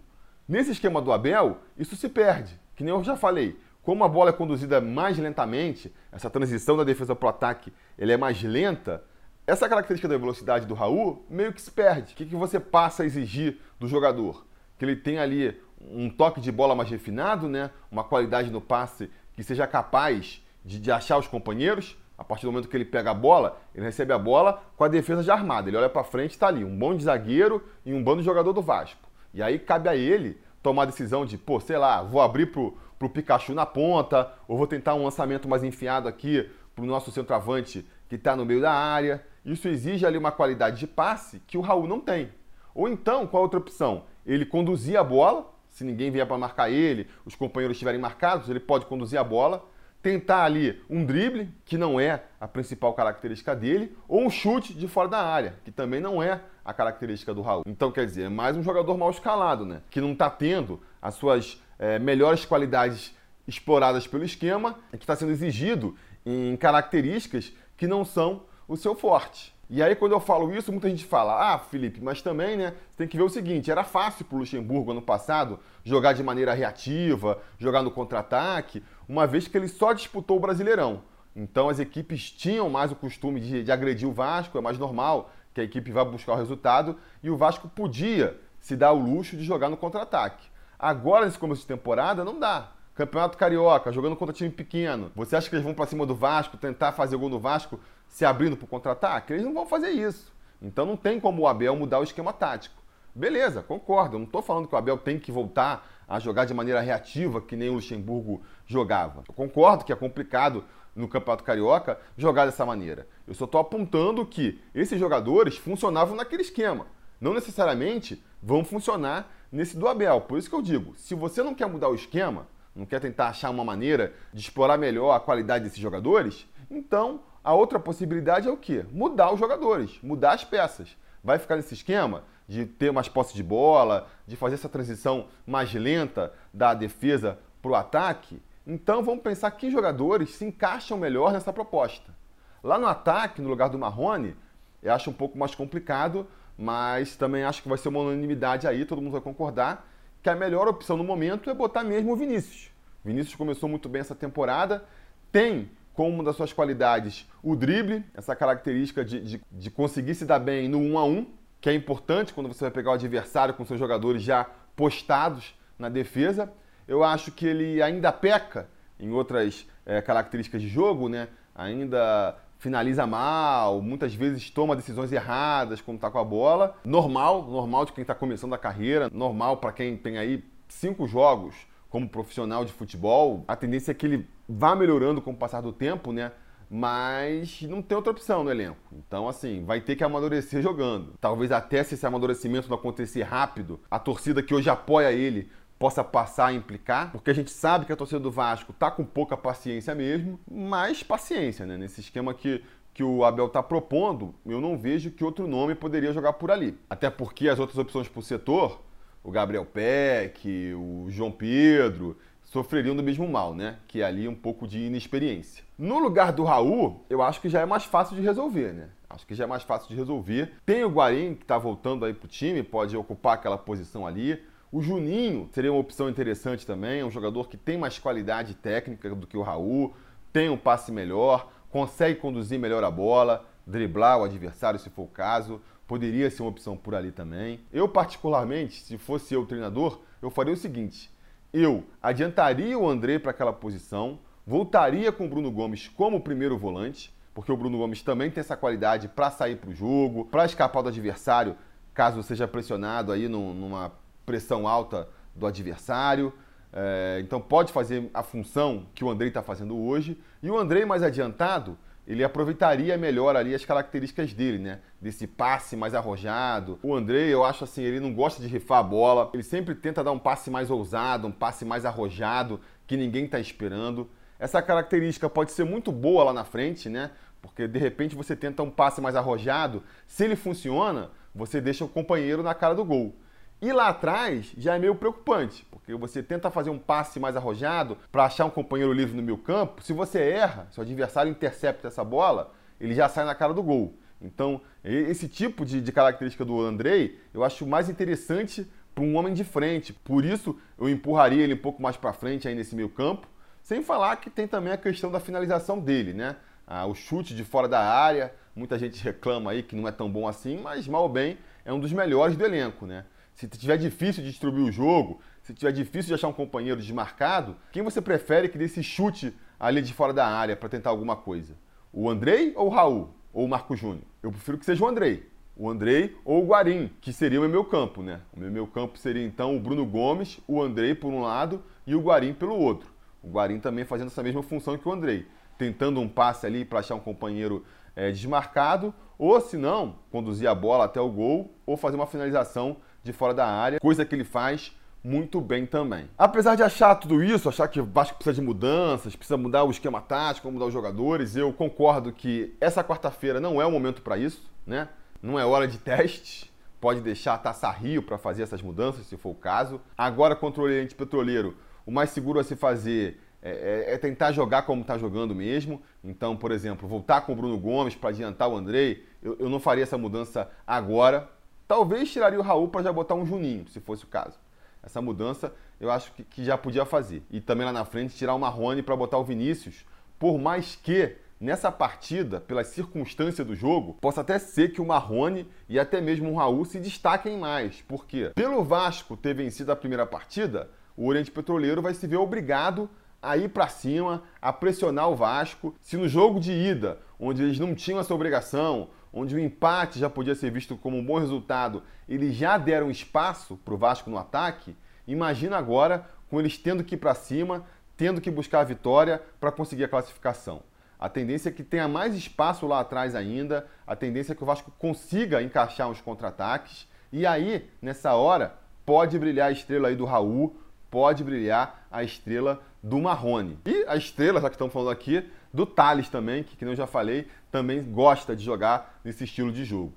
Nesse 0.47 0.71
esquema 0.71 1.01
do 1.01 1.11
Abel, 1.11 1.57
isso 1.77 1.95
se 1.95 2.07
perde. 2.07 2.57
Que 2.75 2.83
nem 2.83 2.93
eu 2.93 3.03
já 3.03 3.17
falei, 3.17 3.59
como 3.83 4.03
a 4.03 4.07
bola 4.07 4.29
é 4.29 4.33
conduzida 4.33 4.79
mais 4.79 5.17
lentamente, 5.17 5.93
essa 6.11 6.29
transição 6.29 6.77
da 6.77 6.83
defesa 6.83 7.15
para 7.15 7.25
o 7.25 7.29
ataque 7.29 7.73
ele 7.97 8.11
é 8.11 8.17
mais 8.17 8.41
lenta, 8.41 9.03
Essa 9.45 9.69
característica 9.69 10.09
da 10.09 10.17
velocidade 10.17 10.65
do 10.65 10.73
Raul 10.73 11.25
meio 11.29 11.53
que 11.53 11.61
se 11.61 11.71
perde. 11.71 12.13
O 12.13 12.15
que, 12.17 12.25
que 12.25 12.35
você 12.35 12.59
passa 12.59 13.03
a 13.03 13.05
exigir 13.05 13.59
do 13.79 13.87
jogador? 13.87 14.45
Que 14.77 14.83
ele 14.83 14.95
tenha 14.95 15.21
ali 15.21 15.57
um 15.79 16.09
toque 16.09 16.41
de 16.41 16.51
bola 16.51 16.75
mais 16.75 16.89
refinado, 16.89 17.47
né? 17.47 17.71
uma 17.89 18.03
qualidade 18.03 18.51
no 18.51 18.59
passe 18.59 19.09
que 19.33 19.43
seja 19.43 19.65
capaz 19.65 20.43
de, 20.65 20.79
de 20.79 20.91
achar 20.91 21.17
os 21.17 21.27
companheiros. 21.27 21.97
A 22.17 22.23
partir 22.23 22.45
do 22.45 22.51
momento 22.51 22.67
que 22.67 22.75
ele 22.75 22.83
pega 22.83 23.11
a 23.11 23.13
bola, 23.13 23.57
ele 23.73 23.85
recebe 23.85 24.11
a 24.11 24.17
bola 24.17 24.61
com 24.75 24.83
a 24.83 24.87
defesa 24.89 25.23
já 25.23 25.33
armada. 25.33 25.69
Ele 25.69 25.77
olha 25.77 25.89
para 25.89 26.03
frente 26.03 26.31
e 26.31 26.33
está 26.33 26.47
ali, 26.47 26.65
um 26.65 26.77
bom 26.77 26.93
de 26.93 27.05
zagueiro 27.05 27.63
e 27.85 27.93
um 27.93 28.03
bom 28.03 28.17
de 28.17 28.23
jogador 28.23 28.51
do 28.51 28.61
Vasco. 28.61 29.06
E 29.37 29.43
aí 29.43 29.59
cabe 29.59 29.87
a 29.87 29.95
ele 29.95 30.35
tomar 30.63 30.81
a 30.81 30.85
decisão 30.87 31.23
de, 31.23 31.37
pô, 31.37 31.59
sei 31.59 31.77
lá, 31.77 32.01
vou 32.01 32.19
abrir 32.19 32.47
pro, 32.47 32.75
pro 32.97 33.07
Pikachu 33.07 33.53
na 33.53 33.67
ponta, 33.67 34.33
ou 34.47 34.57
vou 34.57 34.65
tentar 34.65 34.95
um 34.95 35.03
lançamento 35.03 35.47
mais 35.47 35.63
enfiado 35.63 36.07
aqui 36.07 36.49
pro 36.75 36.87
nosso 36.87 37.11
centroavante 37.11 37.87
que 38.09 38.15
está 38.15 38.35
no 38.35 38.43
meio 38.43 38.61
da 38.61 38.73
área. 38.73 39.23
Isso 39.45 39.67
exige 39.67 40.07
ali 40.07 40.17
uma 40.17 40.31
qualidade 40.31 40.79
de 40.79 40.87
passe 40.87 41.39
que 41.45 41.55
o 41.55 41.61
Raul 41.61 41.85
não 41.85 41.99
tem. 41.99 42.31
Ou 42.73 42.89
então, 42.89 43.27
qual 43.27 43.41
a 43.41 43.43
outra 43.43 43.59
opção? 43.59 44.05
Ele 44.25 44.43
conduzir 44.43 44.97
a 44.97 45.03
bola, 45.03 45.53
se 45.69 45.83
ninguém 45.83 46.09
vier 46.09 46.25
para 46.25 46.35
marcar 46.35 46.71
ele, 46.71 47.07
os 47.23 47.35
companheiros 47.35 47.75
estiverem 47.75 48.01
marcados, 48.01 48.49
ele 48.49 48.59
pode 48.59 48.87
conduzir 48.87 49.19
a 49.19 49.23
bola 49.23 49.63
tentar 50.01 50.45
ali 50.45 50.81
um 50.89 51.03
drible, 51.03 51.49
que 51.65 51.77
não 51.77 51.99
é 51.99 52.23
a 52.39 52.47
principal 52.47 52.93
característica 52.93 53.55
dele, 53.55 53.95
ou 54.07 54.21
um 54.21 54.29
chute 54.29 54.73
de 54.73 54.87
fora 54.87 55.09
da 55.09 55.19
área, 55.19 55.55
que 55.65 55.71
também 55.71 55.99
não 55.99 56.23
é 56.23 56.41
a 56.67 56.73
característica 56.73 57.33
do 57.33 57.41
Raul. 57.41 57.63
Então, 57.65 57.89
quer 57.89 58.05
dizer, 58.05 58.23
é 58.23 58.29
mais 58.29 58.57
um 58.57 58.61
jogador 58.61 58.97
mal 58.97 59.09
escalado, 59.09 59.65
né? 59.65 59.81
Que 59.89 60.01
não 60.01 60.11
está 60.11 60.29
tendo 60.29 60.81
as 61.01 61.15
suas 61.15 61.63
é, 61.79 61.97
melhores 61.97 62.43
qualidades 62.43 63.15
exploradas 63.47 64.05
pelo 64.05 64.25
esquema, 64.25 64.77
que 64.91 64.97
está 64.97 65.15
sendo 65.15 65.31
exigido 65.31 65.95
em 66.25 66.57
características 66.57 67.53
que 67.77 67.87
não 67.87 68.03
são 68.03 68.41
o 68.67 68.75
seu 68.75 68.93
forte. 68.93 69.55
E 69.69 69.81
aí, 69.81 69.95
quando 69.95 70.11
eu 70.11 70.19
falo 70.19 70.53
isso, 70.53 70.69
muita 70.69 70.89
gente 70.89 71.05
fala: 71.05 71.53
Ah, 71.53 71.57
Felipe, 71.57 72.01
mas 72.01 72.21
também, 72.21 72.57
né? 72.57 72.73
Tem 72.97 73.07
que 73.07 73.15
ver 73.15 73.23
o 73.23 73.29
seguinte: 73.29 73.71
era 73.71 73.85
fácil 73.85 74.25
para 74.25 74.37
Luxemburgo 74.37 74.91
ano 74.91 75.01
passado 75.01 75.59
jogar 75.85 76.11
de 76.11 76.21
maneira 76.21 76.53
reativa, 76.53 77.41
jogar 77.57 77.81
no 77.81 77.91
contra-ataque, 77.91 78.83
uma 79.07 79.25
vez 79.25 79.47
que 79.47 79.57
ele 79.57 79.69
só 79.69 79.93
disputou 79.93 80.35
o 80.35 80.39
Brasileirão. 80.41 81.01
Então, 81.33 81.69
as 81.69 81.79
equipes 81.79 82.29
tinham 82.29 82.69
mais 82.69 82.91
o 82.91 82.95
costume 82.95 83.39
de, 83.39 83.63
de 83.63 83.71
agredir 83.71 84.07
o 84.07 84.11
Vasco, 84.11 84.57
é 84.57 84.61
mais 84.61 84.77
normal 84.77 85.31
que 85.57 85.61
a 85.61 85.63
equipe 85.63 85.91
vá 85.91 86.05
buscar 86.05 86.33
o 86.33 86.35
resultado, 86.35 86.97
e 87.23 87.31
o 87.31 87.35
Vasco 87.35 87.67
podia 87.67 88.39
se 88.59 88.75
dar 88.75 88.91
o 88.91 88.99
luxo 88.99 89.35
de 89.35 89.43
jogar 89.43 89.69
no 89.69 89.75
contra-ataque. 89.75 90.47
Agora, 90.77 91.25
nesse 91.25 91.39
começo 91.39 91.61
de 91.61 91.67
temporada, 91.67 92.23
não 92.23 92.39
dá. 92.39 92.73
Campeonato 92.93 93.39
Carioca, 93.39 93.91
jogando 93.91 94.15
contra 94.15 94.35
time 94.35 94.51
pequeno. 94.51 95.11
Você 95.15 95.35
acha 95.35 95.49
que 95.49 95.55
eles 95.55 95.65
vão 95.65 95.73
para 95.73 95.87
cima 95.87 96.05
do 96.05 96.13
Vasco, 96.13 96.57
tentar 96.57 96.91
fazer 96.91 97.17
gol 97.17 97.27
no 97.27 97.39
Vasco, 97.39 97.79
se 98.07 98.23
abrindo 98.23 98.55
para 98.55 98.65
o 98.65 98.67
contra-ataque? 98.67 99.33
Eles 99.33 99.45
não 99.45 99.53
vão 99.53 99.65
fazer 99.65 99.89
isso. 99.89 100.31
Então 100.61 100.85
não 100.85 100.95
tem 100.95 101.19
como 101.19 101.41
o 101.41 101.47
Abel 101.47 101.75
mudar 101.75 101.99
o 101.99 102.03
esquema 102.03 102.31
tático. 102.31 102.75
Beleza, 103.15 103.63
concordo. 103.63 104.15
Eu 104.15 104.19
não 104.19 104.27
estou 104.27 104.43
falando 104.43 104.67
que 104.67 104.75
o 104.75 104.77
Abel 104.77 104.99
tem 104.99 105.17
que 105.17 105.31
voltar 105.31 105.87
a 106.07 106.19
jogar 106.19 106.45
de 106.45 106.53
maneira 106.53 106.81
reativa, 106.81 107.41
que 107.41 107.55
nem 107.55 107.69
o 107.69 107.73
Luxemburgo 107.73 108.43
jogava. 108.67 109.23
Eu 109.27 109.33
concordo 109.33 109.83
que 109.83 109.91
é 109.91 109.95
complicado 109.95 110.63
no 110.97 111.07
Campeonato 111.07 111.43
Carioca 111.43 111.99
jogar 112.17 112.45
dessa 112.45 112.65
maneira. 112.65 113.07
Eu 113.27 113.33
só 113.33 113.45
estou 113.45 113.61
apontando 113.61 114.25
que 114.25 114.59
esses 114.73 114.99
jogadores 114.99 115.55
funcionavam 115.55 116.15
naquele 116.15 116.41
esquema. 116.41 116.87
Não 117.21 117.33
necessariamente 117.33 118.21
vão 118.41 118.65
funcionar 118.65 119.31
nesse 119.51 119.77
do 119.77 119.87
Abel. 119.87 120.21
Por 120.21 120.37
isso 120.37 120.49
que 120.49 120.55
eu 120.55 120.61
digo, 120.61 120.95
se 120.97 121.15
você 121.15 121.41
não 121.43 121.55
quer 121.55 121.67
mudar 121.67 121.89
o 121.89 121.95
esquema, 121.95 122.47
não 122.75 122.85
quer 122.85 122.99
tentar 122.99 123.29
achar 123.29 123.49
uma 123.49 123.63
maneira 123.63 124.13
de 124.33 124.41
explorar 124.41 124.77
melhor 124.77 125.13
a 125.13 125.19
qualidade 125.19 125.63
desses 125.63 125.79
jogadores, 125.79 126.47
então 126.69 127.21
a 127.43 127.53
outra 127.53 127.79
possibilidade 127.79 128.47
é 128.47 128.51
o 128.51 128.57
quê? 128.57 128.85
Mudar 128.91 129.31
os 129.31 129.39
jogadores, 129.39 129.97
mudar 130.03 130.33
as 130.33 130.43
peças. 130.43 130.97
Vai 131.23 131.39
ficar 131.39 131.55
nesse 131.55 131.73
esquema 131.73 132.23
de 132.47 132.65
ter 132.65 132.91
mais 132.91 133.07
posse 133.07 133.33
de 133.33 133.43
bola, 133.43 134.07
de 134.25 134.35
fazer 134.35 134.55
essa 134.55 134.69
transição 134.69 135.27
mais 135.45 135.73
lenta 135.73 136.33
da 136.53 136.73
defesa 136.73 137.39
para 137.61 137.71
o 137.71 137.75
ataque? 137.75 138.41
Então 138.67 139.01
vamos 139.01 139.23
pensar 139.23 139.49
que 139.51 139.71
jogadores 139.71 140.31
se 140.35 140.43
encaixam 140.43 140.97
melhor 140.97 141.31
nessa 141.31 141.53
proposta. 141.53 142.13
Lá 142.61 142.77
no 142.77 142.85
ataque, 142.85 143.41
no 143.41 143.47
lugar 143.47 143.69
do 143.69 143.79
Marrone, 143.79 144.35
eu 144.83 144.93
acho 144.93 145.09
um 145.09 145.13
pouco 145.13 145.37
mais 145.37 145.55
complicado, 145.55 146.27
mas 146.57 147.15
também 147.15 147.45
acho 147.45 147.63
que 147.63 147.69
vai 147.69 147.77
ser 147.77 147.87
uma 147.87 148.01
unanimidade 148.01 148.67
aí, 148.67 148.83
todo 148.83 149.01
mundo 149.01 149.13
vai 149.13 149.21
concordar 149.21 149.87
que 150.21 150.29
a 150.29 150.35
melhor 150.35 150.67
opção 150.67 150.97
no 150.97 151.03
momento 151.03 151.49
é 151.49 151.53
botar 151.53 151.83
mesmo 151.83 152.11
o 152.11 152.15
Vinícius. 152.17 152.69
Vinícius 153.05 153.35
começou 153.35 153.69
muito 153.69 153.87
bem 153.87 154.01
essa 154.01 154.13
temporada, 154.13 154.83
tem 155.31 155.71
como 155.93 156.09
uma 156.09 156.23
das 156.23 156.35
suas 156.35 156.51
qualidades 156.51 157.25
o 157.41 157.55
drible, 157.55 158.03
essa 158.13 158.35
característica 158.35 159.05
de, 159.05 159.21
de, 159.21 159.41
de 159.49 159.71
conseguir 159.71 160.13
se 160.15 160.25
dar 160.25 160.39
bem 160.39 160.67
no 160.67 160.77
1 160.79 160.97
a 160.97 161.05
1 161.05 161.27
que 161.61 161.69
é 161.69 161.73
importante 161.73 162.33
quando 162.33 162.47
você 162.47 162.65
vai 162.65 162.71
pegar 162.71 162.91
o 162.91 162.93
adversário 162.93 163.53
com 163.53 163.65
seus 163.65 163.79
jogadores 163.79 164.21
já 164.21 164.45
postados 164.75 165.55
na 165.79 165.89
defesa. 165.89 166.51
Eu 166.87 167.03
acho 167.03 167.31
que 167.31 167.45
ele 167.45 167.81
ainda 167.81 168.11
peca 168.11 168.69
em 168.99 169.11
outras 169.11 169.67
é, 169.85 170.01
características 170.01 170.61
de 170.61 170.67
jogo, 170.67 171.09
né? 171.09 171.27
Ainda 171.53 172.35
finaliza 172.59 173.05
mal, 173.05 173.81
muitas 173.81 174.13
vezes 174.13 174.49
toma 174.49 174.75
decisões 174.75 175.11
erradas 175.11 175.81
quando 175.81 175.97
está 175.97 176.09
com 176.09 176.17
a 176.17 176.23
bola. 176.23 176.75
Normal, 176.83 177.43
normal 177.43 177.85
de 177.85 177.93
quem 177.93 178.01
está 178.01 178.15
começando 178.15 178.53
a 178.53 178.57
carreira, 178.57 179.09
normal 179.13 179.57
para 179.57 179.71
quem 179.71 179.95
tem 179.97 180.17
aí 180.17 180.43
cinco 180.67 181.07
jogos 181.07 181.55
como 181.89 182.09
profissional 182.09 182.65
de 182.65 182.71
futebol. 182.71 183.43
A 183.47 183.55
tendência 183.55 183.91
é 183.91 183.93
que 183.93 184.05
ele 184.05 184.27
vá 184.47 184.75
melhorando 184.75 185.21
com 185.21 185.31
o 185.31 185.35
passar 185.35 185.61
do 185.61 185.71
tempo, 185.71 186.11
né? 186.11 186.31
Mas 186.69 187.61
não 187.61 187.81
tem 187.81 187.95
outra 187.95 188.11
opção 188.11 188.43
no 188.43 188.51
elenco. 188.51 188.77
Então, 188.91 189.29
assim, 189.29 189.63
vai 189.63 189.79
ter 189.79 189.95
que 189.95 190.03
amadurecer 190.03 190.61
jogando. 190.61 191.13
Talvez 191.21 191.49
até 191.49 191.81
se 191.81 191.93
esse 191.93 192.05
amadurecimento 192.05 192.69
não 192.69 192.75
acontecer 192.75 193.23
rápido, 193.23 193.79
a 193.89 193.97
torcida 193.97 194.43
que 194.43 194.53
hoje 194.53 194.69
apoia 194.69 195.11
ele 195.13 195.49
possa 195.77 196.03
passar 196.03 196.47
a 196.47 196.53
implicar, 196.53 197.11
porque 197.11 197.29
a 197.29 197.33
gente 197.33 197.51
sabe 197.51 197.85
que 197.85 197.93
a 197.93 197.95
torcida 197.95 198.19
do 198.19 198.31
Vasco 198.31 198.73
tá 198.73 198.89
com 198.89 199.03
pouca 199.03 199.37
paciência 199.37 199.93
mesmo, 199.93 200.39
mas 200.49 201.03
paciência, 201.03 201.65
né? 201.65 201.77
Nesse 201.77 202.01
esquema 202.01 202.33
que, 202.33 202.63
que 202.93 203.03
o 203.03 203.23
Abel 203.23 203.47
tá 203.49 203.61
propondo, 203.61 204.33
eu 204.45 204.59
não 204.59 204.77
vejo 204.77 205.11
que 205.11 205.23
outro 205.23 205.47
nome 205.47 205.75
poderia 205.75 206.13
jogar 206.13 206.33
por 206.33 206.49
ali. 206.49 206.77
Até 206.89 207.09
porque 207.09 207.47
as 207.47 207.59
outras 207.59 207.77
opções 207.77 208.07
pro 208.07 208.21
setor, 208.21 208.81
o 209.23 209.31
Gabriel 209.31 209.65
Peck, 209.65 210.73
o 210.73 211.05
João 211.09 211.31
Pedro, 211.31 212.17
sofreriam 212.43 212.95
do 212.95 213.03
mesmo 213.03 213.27
mal, 213.27 213.53
né? 213.53 213.77
Que 213.87 214.01
é 214.01 214.05
ali 214.05 214.27
um 214.27 214.35
pouco 214.35 214.67
de 214.67 214.79
inexperiência. 214.79 215.63
No 215.77 215.99
lugar 215.99 216.31
do 216.31 216.43
Raul, 216.43 217.05
eu 217.09 217.21
acho 217.21 217.39
que 217.41 217.49
já 217.49 217.61
é 217.61 217.65
mais 217.65 217.83
fácil 217.83 218.15
de 218.15 218.21
resolver, 218.21 218.73
né? 218.73 218.89
Acho 219.09 219.25
que 219.25 219.35
já 219.35 219.43
é 219.43 219.47
mais 219.47 219.63
fácil 219.63 219.89
de 219.89 219.95
resolver. 219.95 220.53
Tem 220.65 220.83
o 220.83 220.89
Guarim, 220.89 221.35
que 221.35 221.45
tá 221.45 221.57
voltando 221.57 222.03
aí 222.03 222.13
pro 222.13 222.27
time, 222.27 222.63
pode 222.63 222.95
ocupar 222.95 223.35
aquela 223.35 223.57
posição 223.57 224.07
ali. 224.07 224.41
O 224.69 224.81
Juninho 224.81 225.49
seria 225.53 225.71
uma 225.71 225.79
opção 225.79 226.09
interessante 226.09 226.65
também, 226.65 226.99
é 226.99 227.05
um 227.05 227.09
jogador 227.09 227.47
que 227.47 227.55
tem 227.55 227.77
mais 227.77 227.97
qualidade 227.97 228.53
técnica 228.53 229.09
do 229.15 229.25
que 229.25 229.37
o 229.37 229.41
Raul, 229.41 229.93
tem 230.33 230.49
um 230.49 230.57
passe 230.57 230.91
melhor, 230.91 231.49
consegue 231.69 232.19
conduzir 232.19 232.59
melhor 232.59 232.83
a 232.83 232.91
bola, 232.91 233.45
driblar 233.65 234.19
o 234.19 234.25
adversário 234.25 234.77
se 234.77 234.89
for 234.89 235.03
o 235.03 235.07
caso, 235.07 235.61
poderia 235.87 236.29
ser 236.29 236.43
uma 236.43 236.49
opção 236.49 236.75
por 236.75 236.93
ali 236.93 237.13
também. 237.13 237.61
Eu, 237.71 237.87
particularmente, 237.87 238.81
se 238.83 238.97
fosse 238.97 239.33
eu 239.33 239.45
treinador, 239.45 240.01
eu 240.21 240.29
faria 240.29 240.53
o 240.53 240.57
seguinte: 240.57 241.09
eu 241.53 241.85
adiantaria 242.03 242.77
o 242.77 242.89
André 242.89 243.19
para 243.19 243.31
aquela 243.31 243.53
posição, 243.53 244.19
voltaria 244.45 245.13
com 245.13 245.27
o 245.27 245.29
Bruno 245.29 245.49
Gomes 245.49 245.87
como 245.87 246.19
primeiro 246.19 246.57
volante, 246.57 247.13
porque 247.33 247.53
o 247.53 247.57
Bruno 247.57 247.77
Gomes 247.77 248.01
também 248.01 248.29
tem 248.29 248.41
essa 248.41 248.57
qualidade 248.57 249.07
para 249.07 249.31
sair 249.31 249.55
para 249.55 249.69
o 249.69 249.73
jogo, 249.73 250.25
para 250.25 250.45
escapar 250.45 250.81
do 250.81 250.89
adversário, 250.89 251.55
caso 251.93 252.21
seja 252.21 252.49
pressionado 252.49 253.13
aí 253.13 253.29
numa 253.29 253.93
pressão 254.27 254.67
alta 254.67 255.07
do 255.33 255.47
adversário. 255.47 256.33
É, 256.71 257.19
então 257.23 257.39
pode 257.39 257.71
fazer 257.71 258.11
a 258.13 258.21
função 258.21 258.85
que 258.93 259.03
o 259.03 259.09
Andrei 259.09 259.29
está 259.29 259.41
fazendo 259.41 259.75
hoje. 259.75 260.21
E 260.43 260.51
o 260.51 260.57
Andrei 260.57 260.85
mais 260.85 261.01
adiantado, 261.01 261.77
ele 262.05 262.23
aproveitaria 262.23 262.97
melhor 262.97 263.37
ali 263.37 263.55
as 263.55 263.63
características 263.63 264.33
dele, 264.33 264.59
né? 264.59 264.79
Desse 265.01 265.25
passe 265.25 265.77
mais 265.77 265.95
arrojado. 265.95 266.77
O 266.83 266.93
Andrei, 266.93 267.33
eu 267.33 267.43
acho 267.43 267.63
assim, 267.63 267.81
ele 267.81 268.01
não 268.01 268.13
gosta 268.13 268.41
de 268.41 268.47
rifar 268.49 268.79
a 268.79 268.83
bola. 268.83 269.31
Ele 269.33 269.43
sempre 269.43 269.73
tenta 269.73 270.03
dar 270.03 270.11
um 270.11 270.19
passe 270.19 270.51
mais 270.51 270.69
ousado, 270.69 271.27
um 271.27 271.31
passe 271.31 271.63
mais 271.63 271.85
arrojado, 271.85 272.59
que 272.85 272.97
ninguém 272.97 273.25
está 273.25 273.39
esperando. 273.39 274.09
Essa 274.37 274.61
característica 274.61 275.29
pode 275.29 275.51
ser 275.51 275.63
muito 275.63 275.91
boa 275.91 276.25
lá 276.25 276.33
na 276.33 276.43
frente, 276.43 276.89
né? 276.89 277.11
Porque 277.41 277.65
de 277.65 277.79
repente 277.79 278.13
você 278.13 278.35
tenta 278.35 278.61
um 278.61 278.69
passe 278.69 278.99
mais 278.99 279.15
arrojado. 279.15 279.83
Se 280.05 280.25
ele 280.25 280.35
funciona, 280.35 281.11
você 281.33 281.61
deixa 281.61 281.85
o 281.85 281.89
companheiro 281.89 282.43
na 282.43 282.53
cara 282.53 282.75
do 282.75 282.83
gol. 282.83 283.15
E 283.61 283.71
lá 283.71 283.87
atrás 283.87 284.53
já 284.57 284.75
é 284.75 284.79
meio 284.79 284.93
preocupante, 284.93 285.65
porque 285.71 285.93
você 285.95 286.21
tenta 286.21 286.51
fazer 286.51 286.69
um 286.69 286.77
passe 286.77 287.19
mais 287.19 287.35
arrojado 287.35 287.97
para 288.11 288.25
achar 288.25 288.45
um 288.45 288.49
companheiro 288.49 288.93
livre 288.93 289.15
no 289.15 289.23
meio 289.23 289.37
campo. 289.37 289.81
Se 289.83 289.93
você 289.93 290.19
erra, 290.19 290.67
se 290.71 290.79
o 290.79 290.83
adversário 290.83 291.31
intercepta 291.31 291.87
essa 291.87 292.03
bola, 292.03 292.53
ele 292.79 292.93
já 292.93 293.09
sai 293.09 293.25
na 293.25 293.33
cara 293.33 293.53
do 293.53 293.63
gol. 293.63 293.95
Então, 294.21 294.61
esse 294.83 295.27
tipo 295.27 295.65
de, 295.65 295.81
de 295.81 295.91
característica 295.91 296.45
do 296.45 296.61
Andrei, 296.61 297.19
eu 297.33 297.43
acho 297.43 297.65
mais 297.65 297.89
interessante 297.89 298.67
para 298.93 299.03
um 299.03 299.15
homem 299.15 299.33
de 299.33 299.43
frente. 299.43 299.91
Por 299.91 300.23
isso, 300.23 300.59
eu 300.77 300.87
empurraria 300.87 301.43
ele 301.43 301.53
um 301.55 301.61
pouco 301.61 301.81
mais 301.81 301.97
para 301.97 302.13
frente 302.13 302.47
aí 302.47 302.53
nesse 302.53 302.75
meio 302.75 302.89
campo. 302.89 303.27
Sem 303.61 303.83
falar 303.83 304.15
que 304.17 304.29
tem 304.29 304.47
também 304.47 304.71
a 304.71 304.77
questão 304.77 305.11
da 305.11 305.19
finalização 305.19 305.79
dele, 305.79 306.13
né? 306.13 306.35
Ah, 306.65 306.85
o 306.85 306.93
chute 306.93 307.35
de 307.35 307.43
fora 307.43 307.67
da 307.67 307.79
área, 307.79 308.33
Muita 308.57 308.79
gente 308.79 309.03
reclama 309.03 309.51
aí 309.51 309.61
que 309.61 309.75
não 309.75 309.87
é 309.87 309.91
tão 309.91 310.09
bom 310.09 310.27
assim, 310.27 310.59
mas 310.59 310.87
mal 310.87 311.03
ou 311.03 311.09
bem 311.09 311.37
é 311.63 311.71
um 311.71 311.79
dos 311.79 311.93
melhores 311.93 312.35
do 312.35 312.43
elenco, 312.43 312.87
né? 312.87 313.05
Se 313.37 313.47
tiver 313.47 313.77
difícil 313.77 314.23
de 314.23 314.31
distribuir 314.31 314.65
o 314.65 314.71
jogo, 314.71 315.21
se 315.43 315.53
tiver 315.53 315.71
difícil 315.71 316.07
de 316.07 316.15
achar 316.15 316.27
um 316.27 316.33
companheiro 316.33 316.81
desmarcado, 316.81 317.55
quem 317.71 317.83
você 317.83 318.01
prefere 318.01 318.49
que 318.49 318.57
dê 318.57 318.65
esse 318.65 318.81
chute 318.81 319.31
ali 319.59 319.79
de 319.79 319.93
fora 319.93 320.11
da 320.11 320.25
área 320.25 320.55
para 320.55 320.67
tentar 320.67 320.89
alguma 320.89 321.15
coisa? 321.15 321.55
O 321.93 322.09
Andrei 322.09 322.51
ou 322.55 322.65
o 322.65 322.69
Raul? 322.69 323.13
Ou 323.31 323.45
o 323.45 323.47
Marco 323.47 323.75
Júnior? 323.75 324.01
Eu 324.23 324.31
prefiro 324.31 324.57
que 324.57 324.65
seja 324.65 324.83
o 324.83 324.87
Andrei. 324.87 325.29
O 325.55 325.69
Andrei 325.69 326.17
ou 326.25 326.43
o 326.43 326.47
Guarim, 326.47 326.89
que 326.99 327.13
seria 327.13 327.39
o 327.39 327.47
meu 327.47 327.63
campo, 327.63 328.01
né? 328.01 328.21
O 328.35 328.39
meu 328.39 328.65
campo 328.65 328.97
seria 328.97 329.23
então 329.23 329.55
o 329.55 329.59
Bruno 329.59 329.85
Gomes, 329.85 330.39
o 330.47 330.59
Andrei 330.59 330.95
por 330.95 331.13
um 331.13 331.21
lado 331.21 331.63
e 331.85 331.93
o 331.93 332.01
Guarim 332.01 332.33
pelo 332.33 332.55
outro. 332.55 332.89
O 333.21 333.29
Guarim 333.29 333.59
também 333.59 333.85
fazendo 333.85 334.07
essa 334.07 334.23
mesma 334.23 334.41
função 334.41 334.79
que 334.79 334.89
o 334.89 334.91
Andrei, 334.91 335.27
tentando 335.59 335.99
um 335.99 336.09
passe 336.09 336.47
ali 336.47 336.65
para 336.65 336.79
achar 336.79 336.95
um 336.95 336.99
companheiro 336.99 337.63
é, 337.95 338.09
desmarcado, 338.09 338.91
ou 339.17 339.39
se 339.41 339.57
não, 339.57 339.95
conduzir 340.11 340.49
a 340.49 340.55
bola 340.55 340.85
até 340.85 340.99
o 340.99 341.09
gol, 341.09 341.53
ou 341.65 341.77
fazer 341.77 341.95
uma 341.95 342.07
finalização 342.07 342.77
de 343.03 343.13
fora 343.13 343.33
da 343.33 343.47
área, 343.47 343.79
coisa 343.79 344.05
que 344.05 344.13
ele 344.13 344.23
faz 344.23 344.75
muito 345.03 345.39
bem 345.39 345.65
também. 345.65 346.09
Apesar 346.17 346.55
de 346.55 346.63
achar 346.63 346.95
tudo 346.95 347.23
isso, 347.23 347.47
achar 347.47 347.67
que 347.67 347.79
o 347.79 347.85
Vasco 347.85 348.15
precisa 348.15 348.35
de 348.35 348.41
mudanças, 348.41 349.15
precisa 349.15 349.37
mudar 349.37 349.63
o 349.63 349.71
esquema 349.71 350.01
tático, 350.01 350.51
mudar 350.51 350.65
os 350.65 350.73
jogadores, 350.73 351.35
eu 351.35 351.53
concordo 351.53 352.11
que 352.11 352.55
essa 352.59 352.83
quarta-feira 352.83 353.39
não 353.39 353.61
é 353.61 353.65
o 353.65 353.71
momento 353.71 354.01
para 354.01 354.17
isso, 354.17 354.51
né? 354.65 354.89
Não 355.21 355.39
é 355.39 355.45
hora 355.45 355.67
de 355.67 355.77
teste. 355.77 356.51
Pode 356.79 357.01
deixar 357.01 357.33
a 357.33 357.37
Taça 357.39 357.71
Rio 357.71 358.03
para 358.03 358.19
fazer 358.19 358.43
essas 358.43 358.61
mudanças, 358.61 359.07
se 359.07 359.17
for 359.17 359.31
o 359.31 359.35
caso. 359.35 359.81
Agora, 359.97 360.35
contra 360.35 360.61
o 360.61 360.65
Oriente 360.65 360.93
Petroleiro, 360.93 361.55
o 361.85 361.91
mais 361.91 362.11
seguro 362.11 362.39
a 362.39 362.43
se 362.43 362.55
fazer 362.55 363.19
é, 363.41 363.85
é, 363.89 363.93
é 363.93 363.97
tentar 363.97 364.31
jogar 364.31 364.63
como 364.63 364.81
está 364.81 364.97
jogando 364.97 365.33
mesmo. 365.35 365.81
Então, 366.03 366.35
por 366.35 366.51
exemplo, 366.51 366.87
voltar 366.87 367.21
com 367.21 367.33
o 367.33 367.35
Bruno 367.35 367.57
Gomes 367.57 367.95
para 367.95 368.09
adiantar 368.09 368.49
o 368.49 368.55
Andrei, 368.55 369.05
eu, 369.21 369.37
eu 369.39 369.49
não 369.49 369.59
faria 369.59 369.83
essa 369.83 369.97
mudança 369.97 370.49
agora. 370.65 371.29
Talvez 371.67 372.11
tiraria 372.11 372.39
o 372.39 372.43
Raul 372.43 372.69
para 372.69 372.83
já 372.83 372.93
botar 372.93 373.15
um 373.15 373.25
Juninho, 373.25 373.67
se 373.67 373.79
fosse 373.79 374.03
o 374.05 374.07
caso. 374.07 374.39
Essa 374.81 375.01
mudança 375.01 375.53
eu 375.79 375.91
acho 375.91 376.11
que, 376.13 376.23
que 376.23 376.43
já 376.43 376.57
podia 376.57 376.85
fazer. 376.85 377.21
E 377.29 377.39
também 377.39 377.65
lá 377.65 377.73
na 377.73 377.85
frente 377.85 378.15
tirar 378.15 378.33
o 378.33 378.39
Marrone 378.39 378.81
para 378.81 378.95
botar 378.95 379.17
o 379.17 379.23
Vinícius, 379.23 379.85
por 380.17 380.39
mais 380.39 380.75
que 380.75 381.15
nessa 381.39 381.71
partida, 381.71 382.39
pelas 382.41 382.67
circunstâncias 382.67 383.45
do 383.45 383.55
jogo, 383.55 383.95
possa 384.01 384.21
até 384.21 384.39
ser 384.39 384.71
que 384.71 384.81
o 384.81 384.85
Marrone 384.85 385.47
e 385.69 385.79
até 385.79 386.01
mesmo 386.01 386.31
o 386.31 386.35
Raul 386.35 386.65
se 386.65 386.79
destaquem 386.79 387.37
mais. 387.37 387.83
Porque 387.87 388.31
pelo 388.33 388.63
Vasco 388.63 389.15
ter 389.15 389.33
vencido 389.33 389.71
a 389.71 389.75
primeira 389.75 390.05
partida, 390.05 390.69
o 390.95 391.07
Oriente 391.07 391.31
Petroleiro 391.31 391.81
vai 391.81 391.93
se 391.93 392.07
ver 392.07 392.17
obrigado 392.17 392.89
a 393.21 393.37
ir 393.37 393.49
para 393.49 393.67
cima, 393.67 394.23
a 394.41 394.53
pressionar 394.53 395.09
o 395.09 395.15
Vasco. 395.15 395.75
Se 395.81 395.97
no 395.97 396.07
jogo 396.07 396.39
de 396.39 396.51
ida, 396.51 396.99
onde 397.19 397.43
eles 397.43 397.59
não 397.59 397.73
tinham 397.73 397.99
essa 397.99 398.13
obrigação, 398.13 398.89
onde 399.11 399.35
o 399.35 399.39
empate 399.39 399.99
já 399.99 400.09
podia 400.09 400.35
ser 400.35 400.51
visto 400.51 400.75
como 400.77 400.97
um 400.97 401.05
bom 401.05 401.17
resultado, 401.17 401.83
eles 402.07 402.35
já 402.35 402.57
deram 402.57 402.91
espaço 402.91 403.57
para 403.57 403.73
o 403.73 403.77
Vasco 403.77 404.09
no 404.09 404.17
ataque, 404.17 404.75
imagina 405.07 405.57
agora 405.57 406.07
com 406.29 406.39
eles 406.39 406.57
tendo 406.57 406.83
que 406.83 406.95
ir 406.95 406.97
para 406.97 407.15
cima, 407.15 407.65
tendo 407.95 408.21
que 408.21 408.29
buscar 408.29 408.59
a 408.59 408.65
vitória 408.65 409.21
para 409.39 409.51
conseguir 409.51 409.85
a 409.85 409.89
classificação. 409.89 410.61
A 410.99 411.07
tendência 411.07 411.49
é 411.49 411.51
que 411.51 411.63
tenha 411.63 411.87
mais 411.87 412.15
espaço 412.15 412.65
lá 412.65 412.79
atrás 412.79 413.15
ainda, 413.15 413.67
a 413.85 413.95
tendência 413.95 414.33
é 414.33 414.35
que 414.35 414.43
o 414.43 414.45
Vasco 414.45 414.71
consiga 414.79 415.41
encaixar 415.41 415.89
uns 415.89 416.01
contra-ataques. 416.01 416.87
E 417.11 417.25
aí, 417.25 417.69
nessa 417.81 418.13
hora, 418.13 418.55
pode 418.85 419.17
brilhar 419.17 419.49
a 419.49 419.51
estrela 419.51 419.89
aí 419.89 419.95
do 419.95 420.05
Raul, 420.05 420.59
pode 420.89 421.23
brilhar 421.23 421.85
a 421.91 422.03
estrela 422.03 422.61
do 422.87 422.99
Marrone. 422.99 423.59
E 423.65 423.85
a 423.87 423.95
estrela, 423.95 424.39
já 424.39 424.49
que 424.49 424.55
estamos 424.55 424.73
falando 424.73 424.91
aqui, 424.91 425.23
do 425.53 425.65
Thales 425.65 426.09
também, 426.09 426.43
que, 426.43 426.55
como 426.55 426.71
eu 426.71 426.75
já 426.75 426.87
falei, 426.87 427.27
também 427.51 427.83
gosta 427.83 428.35
de 428.35 428.43
jogar 428.43 428.99
nesse 429.03 429.25
estilo 429.25 429.51
de 429.51 429.65
jogo. 429.65 429.93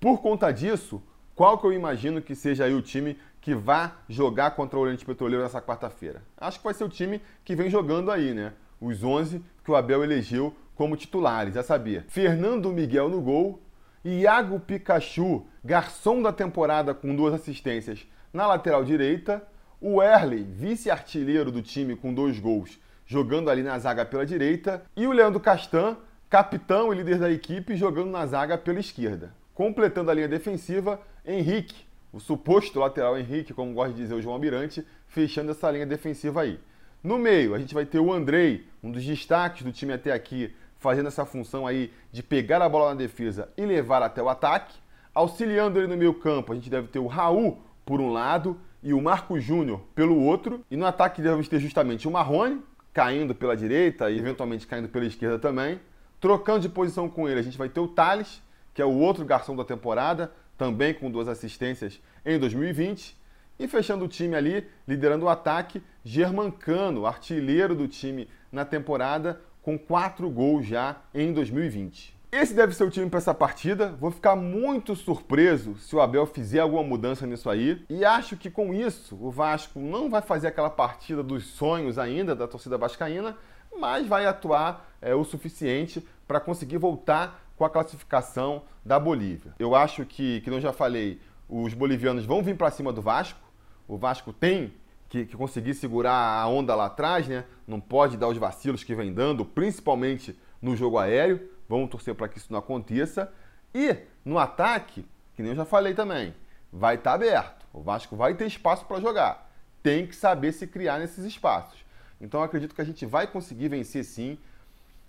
Por 0.00 0.20
conta 0.20 0.50
disso, 0.52 1.02
qual 1.34 1.58
que 1.58 1.66
eu 1.66 1.72
imagino 1.72 2.22
que 2.22 2.34
seja 2.34 2.64
aí 2.64 2.74
o 2.74 2.82
time 2.82 3.18
que 3.40 3.54
vá 3.54 3.96
jogar 4.08 4.52
contra 4.52 4.78
o 4.78 4.82
Oriente 4.82 5.04
Petroleiro 5.04 5.42
nessa 5.42 5.60
quarta-feira? 5.60 6.22
Acho 6.36 6.58
que 6.58 6.64
vai 6.64 6.74
ser 6.74 6.84
o 6.84 6.88
time 6.88 7.20
que 7.44 7.56
vem 7.56 7.68
jogando 7.68 8.10
aí, 8.10 8.32
né? 8.32 8.52
Os 8.80 9.02
11 9.02 9.42
que 9.64 9.70
o 9.70 9.76
Abel 9.76 10.04
elegeu 10.04 10.54
como 10.74 10.96
titulares, 10.96 11.56
a 11.56 11.62
saber, 11.64 12.04
Fernando 12.08 12.70
Miguel 12.70 13.08
no 13.08 13.20
gol, 13.20 13.60
Iago 14.04 14.60
Pikachu, 14.60 15.44
garçom 15.64 16.22
da 16.22 16.32
temporada 16.32 16.94
com 16.94 17.14
duas 17.16 17.34
assistências 17.34 18.06
na 18.32 18.46
lateral 18.46 18.84
direita, 18.84 19.44
o 19.80 20.02
Erley, 20.02 20.42
vice-artilheiro 20.42 21.52
do 21.52 21.62
time 21.62 21.94
com 21.94 22.12
dois 22.12 22.38
gols, 22.38 22.78
jogando 23.06 23.48
ali 23.48 23.62
na 23.62 23.78
zaga 23.78 24.04
pela 24.04 24.26
direita, 24.26 24.82
e 24.96 25.06
o 25.06 25.12
Leandro 25.12 25.40
Castan, 25.40 25.96
capitão 26.28 26.92
e 26.92 26.96
líder 26.96 27.18
da 27.18 27.30
equipe, 27.30 27.76
jogando 27.76 28.10
na 28.10 28.26
zaga 28.26 28.58
pela 28.58 28.80
esquerda. 28.80 29.32
Completando 29.54 30.10
a 30.10 30.14
linha 30.14 30.28
defensiva, 30.28 31.00
Henrique, 31.24 31.86
o 32.12 32.20
suposto 32.20 32.78
lateral 32.80 33.18
Henrique, 33.18 33.54
como 33.54 33.72
gosta 33.72 33.92
de 33.92 34.00
dizer 34.00 34.14
o 34.14 34.22
João 34.22 34.34
Almirante, 34.34 34.84
fechando 35.06 35.52
essa 35.52 35.70
linha 35.70 35.86
defensiva 35.86 36.42
aí. 36.42 36.58
No 37.02 37.18
meio, 37.18 37.54
a 37.54 37.58
gente 37.58 37.74
vai 37.74 37.86
ter 37.86 38.00
o 38.00 38.12
Andrei, 38.12 38.66
um 38.82 38.90
dos 38.90 39.04
destaques 39.04 39.62
do 39.62 39.72
time 39.72 39.92
até 39.92 40.12
aqui, 40.12 40.52
fazendo 40.78 41.06
essa 41.06 41.24
função 41.24 41.66
aí 41.66 41.92
de 42.10 42.22
pegar 42.22 42.60
a 42.62 42.68
bola 42.68 42.90
na 42.90 42.96
defesa 42.96 43.48
e 43.56 43.64
levar 43.64 44.02
até 44.02 44.22
o 44.22 44.28
ataque. 44.28 44.76
Auxiliando 45.14 45.78
ele 45.78 45.86
no 45.86 45.96
meio 45.96 46.14
campo, 46.14 46.52
a 46.52 46.54
gente 46.56 46.68
deve 46.68 46.88
ter 46.88 46.98
o 46.98 47.06
Raul 47.06 47.62
por 47.84 48.00
um 48.00 48.12
lado 48.12 48.58
e 48.82 48.92
o 48.92 49.00
Marco 49.00 49.38
Júnior 49.40 49.80
pelo 49.94 50.20
outro. 50.20 50.64
E 50.70 50.76
no 50.76 50.86
ataque 50.86 51.22
devemos 51.22 51.48
ter 51.48 51.60
justamente 51.60 52.06
o 52.06 52.10
Marrone, 52.10 52.62
caindo 52.92 53.34
pela 53.34 53.56
direita 53.56 54.10
e 54.10 54.18
eventualmente 54.18 54.66
caindo 54.66 54.88
pela 54.88 55.06
esquerda 55.06 55.38
também. 55.38 55.80
Trocando 56.20 56.60
de 56.60 56.68
posição 56.68 57.08
com 57.08 57.28
ele, 57.28 57.40
a 57.40 57.42
gente 57.42 57.58
vai 57.58 57.68
ter 57.68 57.80
o 57.80 57.88
Thales, 57.88 58.42
que 58.74 58.82
é 58.82 58.84
o 58.84 58.94
outro 58.94 59.24
garçom 59.24 59.54
da 59.54 59.64
temporada, 59.64 60.32
também 60.56 60.92
com 60.92 61.10
duas 61.10 61.28
assistências 61.28 62.00
em 62.24 62.38
2020. 62.38 63.16
E 63.58 63.68
fechando 63.68 64.04
o 64.04 64.08
time 64.08 64.34
ali, 64.34 64.66
liderando 64.86 65.26
o 65.26 65.28
ataque, 65.28 65.82
Germancano, 66.04 67.06
artilheiro 67.06 67.74
do 67.74 67.88
time 67.88 68.28
na 68.50 68.64
temporada, 68.64 69.40
com 69.62 69.78
quatro 69.78 70.30
gols 70.30 70.66
já 70.66 70.96
em 71.12 71.32
2020. 71.32 72.17
Esse 72.30 72.54
deve 72.54 72.74
ser 72.74 72.84
o 72.84 72.90
time 72.90 73.08
para 73.08 73.18
essa 73.18 73.34
partida. 73.34 73.96
Vou 73.98 74.10
ficar 74.10 74.36
muito 74.36 74.94
surpreso 74.94 75.76
se 75.76 75.96
o 75.96 76.00
Abel 76.00 76.26
fizer 76.26 76.60
alguma 76.60 76.82
mudança 76.82 77.26
nisso 77.26 77.48
aí. 77.48 77.84
E 77.88 78.04
acho 78.04 78.36
que 78.36 78.50
com 78.50 78.72
isso 78.74 79.16
o 79.20 79.30
Vasco 79.30 79.78
não 79.80 80.10
vai 80.10 80.22
fazer 80.22 80.48
aquela 80.48 80.70
partida 80.70 81.22
dos 81.22 81.44
sonhos 81.46 81.98
ainda 81.98 82.34
da 82.34 82.46
torcida 82.46 82.76
vascaína, 82.76 83.36
mas 83.78 84.06
vai 84.06 84.26
atuar 84.26 84.88
é, 85.00 85.14
o 85.14 85.24
suficiente 85.24 86.06
para 86.26 86.40
conseguir 86.40 86.78
voltar 86.78 87.44
com 87.56 87.64
a 87.64 87.70
classificação 87.70 88.62
da 88.84 88.98
Bolívia. 88.98 89.54
Eu 89.58 89.74
acho 89.74 90.04
que, 90.04 90.40
que 90.42 90.50
não 90.50 90.60
já 90.60 90.72
falei, 90.72 91.20
os 91.48 91.74
bolivianos 91.74 92.24
vão 92.24 92.42
vir 92.42 92.56
para 92.56 92.70
cima 92.70 92.92
do 92.92 93.02
Vasco 93.02 93.48
o 93.88 93.96
Vasco 93.96 94.34
tem 94.34 94.74
que, 95.08 95.24
que, 95.24 95.34
conseguir 95.34 95.72
segurar 95.72 96.12
a 96.12 96.46
onda 96.46 96.74
lá 96.74 96.86
atrás, 96.86 97.26
né? 97.26 97.44
Não 97.66 97.80
pode 97.80 98.18
dar 98.18 98.28
os 98.28 98.36
vacilos 98.36 98.84
que 98.84 98.94
vem 98.94 99.12
dando, 99.14 99.44
principalmente 99.46 100.38
no 100.60 100.76
jogo 100.76 100.98
aéreo. 100.98 101.48
Vamos 101.68 101.90
torcer 101.90 102.14
para 102.14 102.28
que 102.28 102.38
isso 102.38 102.52
não 102.52 102.58
aconteça. 102.58 103.32
E 103.74 103.96
no 104.24 104.38
ataque, 104.38 105.04
que 105.34 105.42
nem 105.42 105.52
eu 105.52 105.56
já 105.56 105.64
falei 105.64 105.94
também, 105.94 106.34
vai 106.72 106.94
estar 106.94 107.10
tá 107.10 107.14
aberto. 107.14 107.66
O 107.72 107.80
Vasco 107.80 108.16
vai 108.16 108.34
ter 108.34 108.46
espaço 108.46 108.86
para 108.86 109.00
jogar. 109.00 109.50
Tem 109.82 110.06
que 110.06 110.16
saber 110.16 110.52
se 110.52 110.66
criar 110.66 110.98
nesses 110.98 111.24
espaços. 111.24 111.84
Então 112.20 112.42
acredito 112.42 112.74
que 112.74 112.80
a 112.80 112.84
gente 112.84 113.04
vai 113.06 113.26
conseguir 113.26 113.68
vencer 113.68 114.04
sim. 114.04 114.38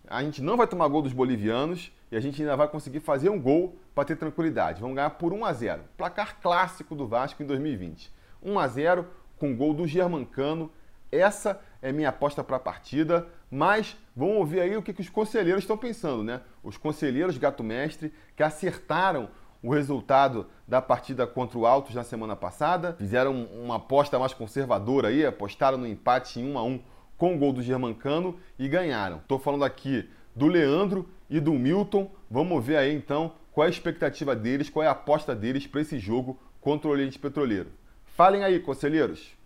A 0.08 0.22
gente 0.24 0.42
não 0.42 0.58
vai 0.58 0.68
tomar 0.68 0.88
gol 0.88 1.02
dos 1.02 1.14
bolivianos 1.14 1.92
e 2.12 2.16
a 2.16 2.20
gente 2.20 2.42
ainda 2.42 2.56
vai 2.56 2.68
conseguir 2.68 3.00
fazer 3.00 3.30
um 3.30 3.40
gol 3.40 3.76
para 3.96 4.06
ter 4.06 4.16
tranquilidade. 4.16 4.82
Vamos 4.82 4.96
ganhar 4.96 5.12
por 5.12 5.34
1 5.34 5.46
a 5.46 5.54
0. 5.54 5.84
Placar 5.98 6.40
clássico 6.42 6.96
do 6.96 7.08
Vasco 7.08 7.42
em 7.42 7.46
2020. 7.46 8.12
1 8.42 8.60
a 8.60 8.68
0 8.68 9.08
com 9.38 9.56
gol 9.56 9.74
do 9.74 9.88
Germancano. 9.88 10.72
Essa 11.12 11.60
é 11.82 11.92
minha 11.92 12.10
aposta 12.10 12.44
para 12.44 12.58
a 12.58 12.60
partida, 12.60 13.28
mas 13.50 13.96
vamos 14.16 14.38
ouvir 14.38 14.60
aí 14.60 14.76
o 14.76 14.82
que, 14.82 14.94
que 14.94 15.02
os 15.02 15.10
conselheiros 15.10 15.64
estão 15.64 15.78
pensando, 15.78 16.24
né? 16.24 16.42
Os 16.64 16.78
conselheiros 16.78 17.38
Gato 17.38 17.64
Mestre 17.64 18.14
que 18.36 18.44
acertaram 18.44 19.30
o 19.62 19.74
resultado 19.74 20.48
da 20.68 20.82
partida 20.82 21.28
contra 21.28 21.58
o 21.58 21.66
Altos 21.66 21.94
na 21.94 22.04
semana 22.04 22.36
passada, 22.36 22.94
fizeram 22.98 23.44
uma 23.46 23.76
aposta 23.76 24.18
mais 24.18 24.34
conservadora 24.34 25.10
aí, 25.10 25.26
apostaram 25.26 25.78
no 25.78 25.88
empate 25.88 26.40
em 26.40 26.52
1 26.52 26.58
a 26.58 26.64
1 26.64 26.80
com 27.18 27.36
o 27.36 27.38
gol 27.38 27.52
do 27.52 27.62
Germancano 27.62 28.40
e 28.58 28.68
ganharam. 28.70 29.18
Estou 29.18 29.38
falando 29.38 29.66
aqui 29.66 30.10
do 30.34 30.48
Leandro 30.48 31.10
e 31.30 31.40
do 31.40 31.52
Milton. 31.54 32.10
Vamos 32.32 32.66
ver 32.66 32.78
aí 32.78 32.96
então 32.96 33.34
qual 33.52 33.66
é 33.66 33.68
a 33.68 33.72
expectativa 33.72 34.36
deles, 34.36 34.70
qual 34.70 34.84
é 34.84 34.88
a 34.88 34.92
aposta 34.92 35.36
deles 35.36 35.68
para 35.68 35.82
esse 35.82 36.00
jogo 36.00 36.40
contra 36.62 36.88
o 36.88 36.92
Oriente 36.92 37.20
Petroleiro. 37.20 37.72
Falem 38.06 38.44
aí, 38.44 38.60
conselheiros. 38.60 39.39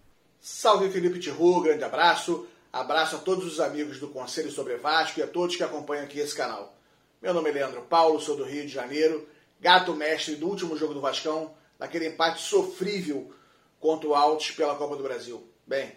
Salve 0.45 0.89
Felipe 0.89 1.19
Tiru, 1.19 1.61
grande 1.61 1.85
abraço. 1.85 2.45
Abraço 2.73 3.15
a 3.15 3.19
todos 3.19 3.45
os 3.45 3.61
amigos 3.61 3.97
do 3.97 4.09
Conselho 4.09 4.51
Sobre 4.51 4.75
Vasco 4.75 5.17
e 5.17 5.23
a 5.23 5.27
todos 5.27 5.55
que 5.55 5.63
acompanham 5.63 6.03
aqui 6.03 6.19
esse 6.19 6.35
canal. 6.35 6.77
Meu 7.21 7.33
nome 7.33 7.49
é 7.49 7.53
Leandro 7.53 7.83
Paulo, 7.83 8.19
sou 8.19 8.35
do 8.35 8.43
Rio 8.43 8.63
de 8.63 8.67
Janeiro, 8.67 9.25
gato 9.61 9.95
mestre 9.95 10.35
do 10.35 10.49
último 10.49 10.75
jogo 10.75 10.93
do 10.93 10.99
Vascão, 10.99 11.53
naquele 11.79 12.09
empate 12.09 12.41
sofrível 12.41 13.33
contra 13.79 14.09
o 14.09 14.13
Altos 14.13 14.51
pela 14.51 14.75
Copa 14.75 14.97
do 14.97 15.03
Brasil. 15.03 15.47
Bem, 15.65 15.95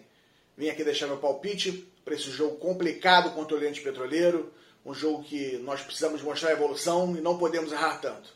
vim 0.55 0.69
aqui 0.69 0.81
deixar 0.81 1.07
meu 1.07 1.17
palpite 1.17 1.85
para 2.05 2.15
esse 2.15 2.31
jogo 2.31 2.55
complicado 2.55 3.31
contra 3.31 3.53
o 3.53 3.57
Oriente 3.57 3.81
Petroleiro, 3.81 4.53
um 4.85 4.93
jogo 4.93 5.25
que 5.25 5.57
nós 5.57 5.81
precisamos 5.81 6.21
mostrar 6.21 6.53
evolução 6.53 7.17
e 7.17 7.19
não 7.19 7.37
podemos 7.37 7.73
errar 7.73 7.97
tanto. 7.97 8.33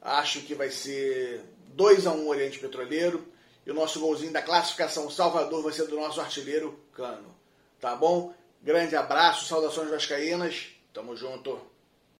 Acho 0.00 0.40
que 0.40 0.54
vai 0.54 0.70
ser 0.70 1.42
2 1.74 2.06
a 2.06 2.12
1 2.12 2.26
Oriente 2.26 2.58
Petroleiro 2.58 3.35
e 3.66 3.70
o 3.70 3.74
nosso 3.74 3.98
golzinho 3.98 4.32
da 4.32 4.40
classificação 4.40 5.10
Salvador 5.10 5.62
vai 5.62 5.72
ser 5.72 5.88
do 5.88 5.96
nosso 5.96 6.20
artilheiro 6.20 6.78
Cano. 6.94 7.34
Tá 7.80 7.96
bom? 7.96 8.32
Grande 8.62 8.94
abraço, 8.94 9.46
saudações 9.46 9.90
vascaínas. 9.90 10.68
Tamo 10.94 11.16
junto. 11.16 11.58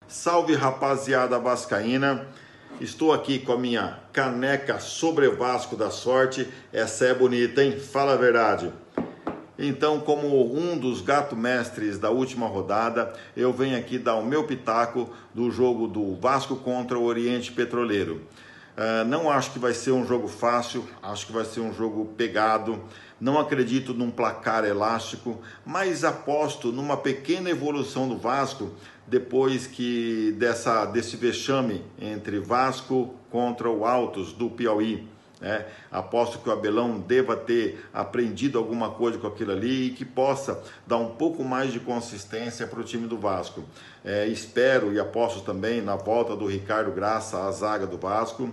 Salve 0.07 0.53
rapaziada 0.53 1.39
vascaína. 1.39 2.27
Estou 2.79 3.13
aqui 3.13 3.39
com 3.39 3.53
a 3.53 3.57
minha 3.57 3.99
caneca 4.11 4.79
sobre 4.79 5.29
Vasco 5.29 5.75
da 5.75 5.89
Sorte. 5.89 6.47
Essa 6.71 7.05
é 7.05 7.13
bonita, 7.13 7.63
hein? 7.63 7.79
Fala 7.79 8.13
a 8.13 8.17
verdade. 8.17 8.71
Então, 9.57 9.99
como 9.99 10.55
um 10.55 10.77
dos 10.77 11.01
gato 11.01 11.35
mestres 11.35 11.97
da 11.97 12.11
última 12.11 12.45
rodada, 12.45 13.11
eu 13.35 13.51
venho 13.51 13.77
aqui 13.77 13.97
dar 13.97 14.15
o 14.15 14.25
meu 14.25 14.43
pitaco 14.43 15.09
do 15.33 15.49
jogo 15.49 15.87
do 15.87 16.15
Vasco 16.15 16.57
contra 16.57 16.99
o 16.99 17.03
Oriente 17.03 17.51
Petroleiro. 17.51 18.21
Uh, 18.77 19.03
não 19.05 19.27
acho 19.27 19.53
que 19.53 19.57
vai 19.57 19.73
ser 19.73 19.91
um 19.91 20.05
jogo 20.05 20.27
fácil, 20.27 20.87
acho 21.01 21.25
que 21.25 21.33
vai 21.33 21.43
ser 21.43 21.61
um 21.61 21.73
jogo 21.73 22.05
pegado. 22.15 22.79
Não 23.19 23.39
acredito 23.39 23.91
num 23.91 24.11
placar 24.11 24.63
elástico, 24.63 25.41
mas 25.65 26.03
aposto 26.03 26.71
numa 26.71 26.95
pequena 26.95 27.49
evolução 27.49 28.07
do 28.07 28.15
Vasco 28.15 28.69
depois 29.07 29.65
que 29.65 30.35
dessa 30.37 30.85
desse 30.85 31.17
vexame 31.17 31.83
entre 31.99 32.39
Vasco 32.39 33.15
contra 33.31 33.67
o 33.67 33.83
Altos 33.83 34.31
do 34.31 34.47
Piauí. 34.47 35.07
É, 35.39 35.65
aposto 35.91 36.39
que 36.39 36.49
o 36.49 36.51
Abelão 36.51 36.99
deva 36.99 37.35
ter 37.35 37.87
aprendido 37.93 38.57
alguma 38.57 38.89
coisa 38.89 39.19
com 39.19 39.27
aquilo 39.27 39.51
ali 39.51 39.87
e 39.87 39.89
que 39.91 40.03
possa 40.03 40.63
dar 40.85 40.97
um 40.97 41.11
pouco 41.11 41.43
mais 41.43 41.71
de 41.71 41.79
consistência 41.79 42.65
para 42.65 42.79
o 42.79 42.83
time 42.83 43.07
do 43.07 43.19
Vasco. 43.19 43.63
É, 44.03 44.25
espero 44.25 44.91
e 44.91 44.99
aposto 44.99 45.41
também 45.41 45.79
na 45.79 45.95
volta 45.95 46.35
do 46.35 46.47
Ricardo 46.47 46.91
Graça 46.91 47.45
à 47.45 47.51
zaga 47.51 47.85
do 47.85 47.99
Vasco, 47.99 48.51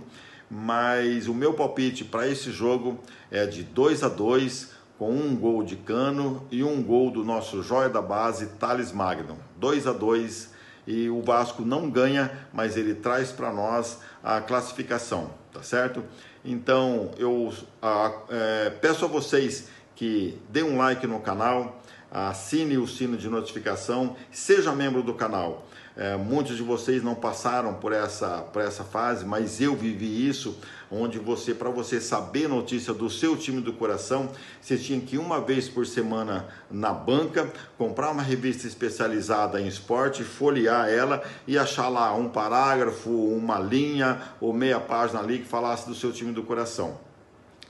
mas 0.49 1.27
o 1.27 1.33
meu 1.33 1.55
palpite 1.55 2.03
para 2.03 2.27
esse 2.27 2.51
jogo 2.51 2.99
é 3.31 3.47
de 3.47 3.63
2 3.63 4.03
a 4.03 4.09
2 4.09 4.75
com 4.97 5.11
um 5.11 5.35
gol 5.35 5.63
de 5.63 5.75
Cano 5.75 6.47
e 6.51 6.63
um 6.63 6.83
gol 6.83 7.09
do 7.09 7.23
nosso 7.23 7.63
joia 7.63 7.89
da 7.89 8.01
base, 8.01 8.47
Thales 8.59 8.91
Magno. 8.91 9.37
2 9.57 9.87
a 9.87 9.91
2 9.91 10.53
e 10.87 11.09
o 11.09 11.21
Vasco 11.21 11.63
não 11.63 11.89
ganha, 11.89 12.47
mas 12.53 12.77
ele 12.77 12.93
traz 12.93 13.31
para 13.31 13.51
nós 13.51 13.99
a 14.23 14.39
classificação, 14.39 15.31
tá 15.51 15.63
certo? 15.63 16.03
Então 16.45 17.11
eu 17.17 17.51
a, 17.81 18.13
é, 18.29 18.69
peço 18.69 19.03
a 19.03 19.07
vocês 19.07 19.67
que 19.95 20.39
dê 20.49 20.61
um 20.61 20.77
like 20.77 21.07
no 21.07 21.19
canal, 21.19 21.81
assine 22.11 22.77
o 22.77 22.87
sino 22.87 23.17
de 23.17 23.27
notificação, 23.27 24.15
seja 24.31 24.71
membro 24.71 25.01
do 25.01 25.13
canal. 25.13 25.67
É, 25.97 26.15
muitos 26.17 26.57
de 26.57 26.63
vocês 26.63 27.01
não 27.01 27.15
passaram 27.15 27.73
por 27.75 27.93
essa, 27.93 28.41
por 28.41 28.61
essa 28.61 28.83
fase, 28.83 29.25
mas 29.25 29.61
eu 29.61 29.75
vivi 29.75 30.27
isso, 30.27 30.59
onde 30.91 31.19
você, 31.19 31.53
para 31.53 31.69
você 31.69 31.99
saber 31.99 32.47
notícia 32.47 32.93
do 32.93 33.09
seu 33.09 33.35
time 33.35 33.61
do 33.61 33.73
coração, 33.73 34.29
você 34.61 34.77
tinha 34.77 34.99
que 34.99 35.15
ir 35.15 35.19
uma 35.19 35.41
vez 35.41 35.67
por 35.67 35.85
semana 35.85 36.47
na 36.69 36.93
banca, 36.93 37.51
comprar 37.77 38.11
uma 38.11 38.21
revista 38.21 38.67
especializada 38.67 39.59
em 39.59 39.67
esporte, 39.67 40.23
folhear 40.23 40.89
ela 40.89 41.23
e 41.47 41.57
achar 41.57 41.89
lá 41.89 42.13
um 42.13 42.29
parágrafo, 42.29 43.09
uma 43.09 43.59
linha 43.59 44.21
ou 44.39 44.53
meia 44.53 44.79
página 44.79 45.19
ali 45.19 45.39
que 45.39 45.45
falasse 45.45 45.87
do 45.87 45.95
seu 45.95 46.11
time 46.11 46.31
do 46.31 46.43
coração. 46.43 46.99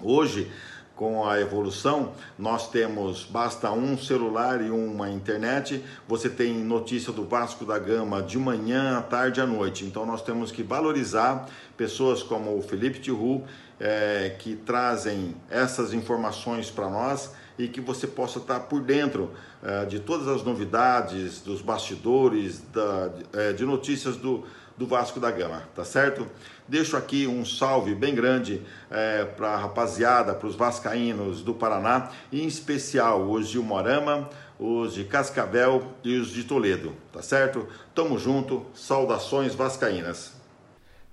Hoje, 0.02 0.52
com 0.96 1.28
a 1.28 1.40
evolução, 1.40 2.14
nós 2.40 2.70
temos 2.70 3.26
basta 3.26 3.72
um 3.72 3.98
celular 3.98 4.62
e 4.62 4.70
uma 4.70 5.10
internet, 5.10 5.84
você 6.08 6.30
tem 6.30 6.54
notícia 6.54 7.12
do 7.12 7.26
Vasco 7.26 7.66
da 7.66 7.78
Gama 7.78 8.22
de 8.24 8.38
manhã, 8.38 8.98
à 8.98 9.02
tarde, 9.02 9.42
à 9.42 9.46
noite. 9.46 9.84
Então 9.84 10.06
nós 10.06 10.22
temos 10.22 10.52
que 10.52 10.64
valorizar 10.64 11.50
pessoas 11.76 12.24
como 12.24 12.58
o 12.58 12.62
Felipe 12.62 13.00
Tiru, 13.00 13.44
é, 13.78 14.36
que 14.40 14.56
trazem 14.56 15.36
essas 15.50 15.94
informações 15.94 16.72
para 16.72 16.90
nós 16.90 17.32
e 17.60 17.68
que 17.68 17.82
você 17.82 18.08
possa 18.08 18.40
estar 18.40 18.62
por 18.62 18.82
dentro 18.82 19.32
é, 19.62 19.86
de 19.86 20.00
todas 20.00 20.28
as 20.30 20.44
novidades, 20.44 21.42
dos 21.42 21.62
bastidores, 21.62 22.62
da, 22.74 23.12
é, 23.34 23.54
de 23.54 23.66
notícias 23.66 24.16
do 24.16 24.46
do 24.78 24.86
Vasco 24.86 25.20
da 25.20 25.32
Gama, 25.32 25.64
tá 25.74 25.86
certo? 25.86 26.28
Deixo 26.68 26.98
aqui 26.98 27.28
um 27.28 27.46
salve 27.46 27.94
bem 27.94 28.16
grande 28.16 28.62
é, 28.90 29.24
para 29.24 29.50
a 29.50 29.58
rapaziada, 29.58 30.34
para 30.34 30.48
os 30.48 30.56
vascaínos 30.56 31.44
do 31.44 31.54
Paraná, 31.54 32.10
e 32.32 32.42
em 32.42 32.48
especial 32.48 33.30
os 33.30 33.48
de 33.50 33.60
Umorama, 33.60 34.30
os 34.60 34.96
de 34.96 35.04
Cascavel 35.04 35.84
e 36.04 36.18
os 36.18 36.30
de 36.30 36.44
Toledo, 36.44 36.94
tá 37.14 37.22
certo? 37.22 37.68
Tamo 37.94 38.18
junto, 38.18 38.66
saudações 38.74 39.54
vascaínas. 39.54 40.34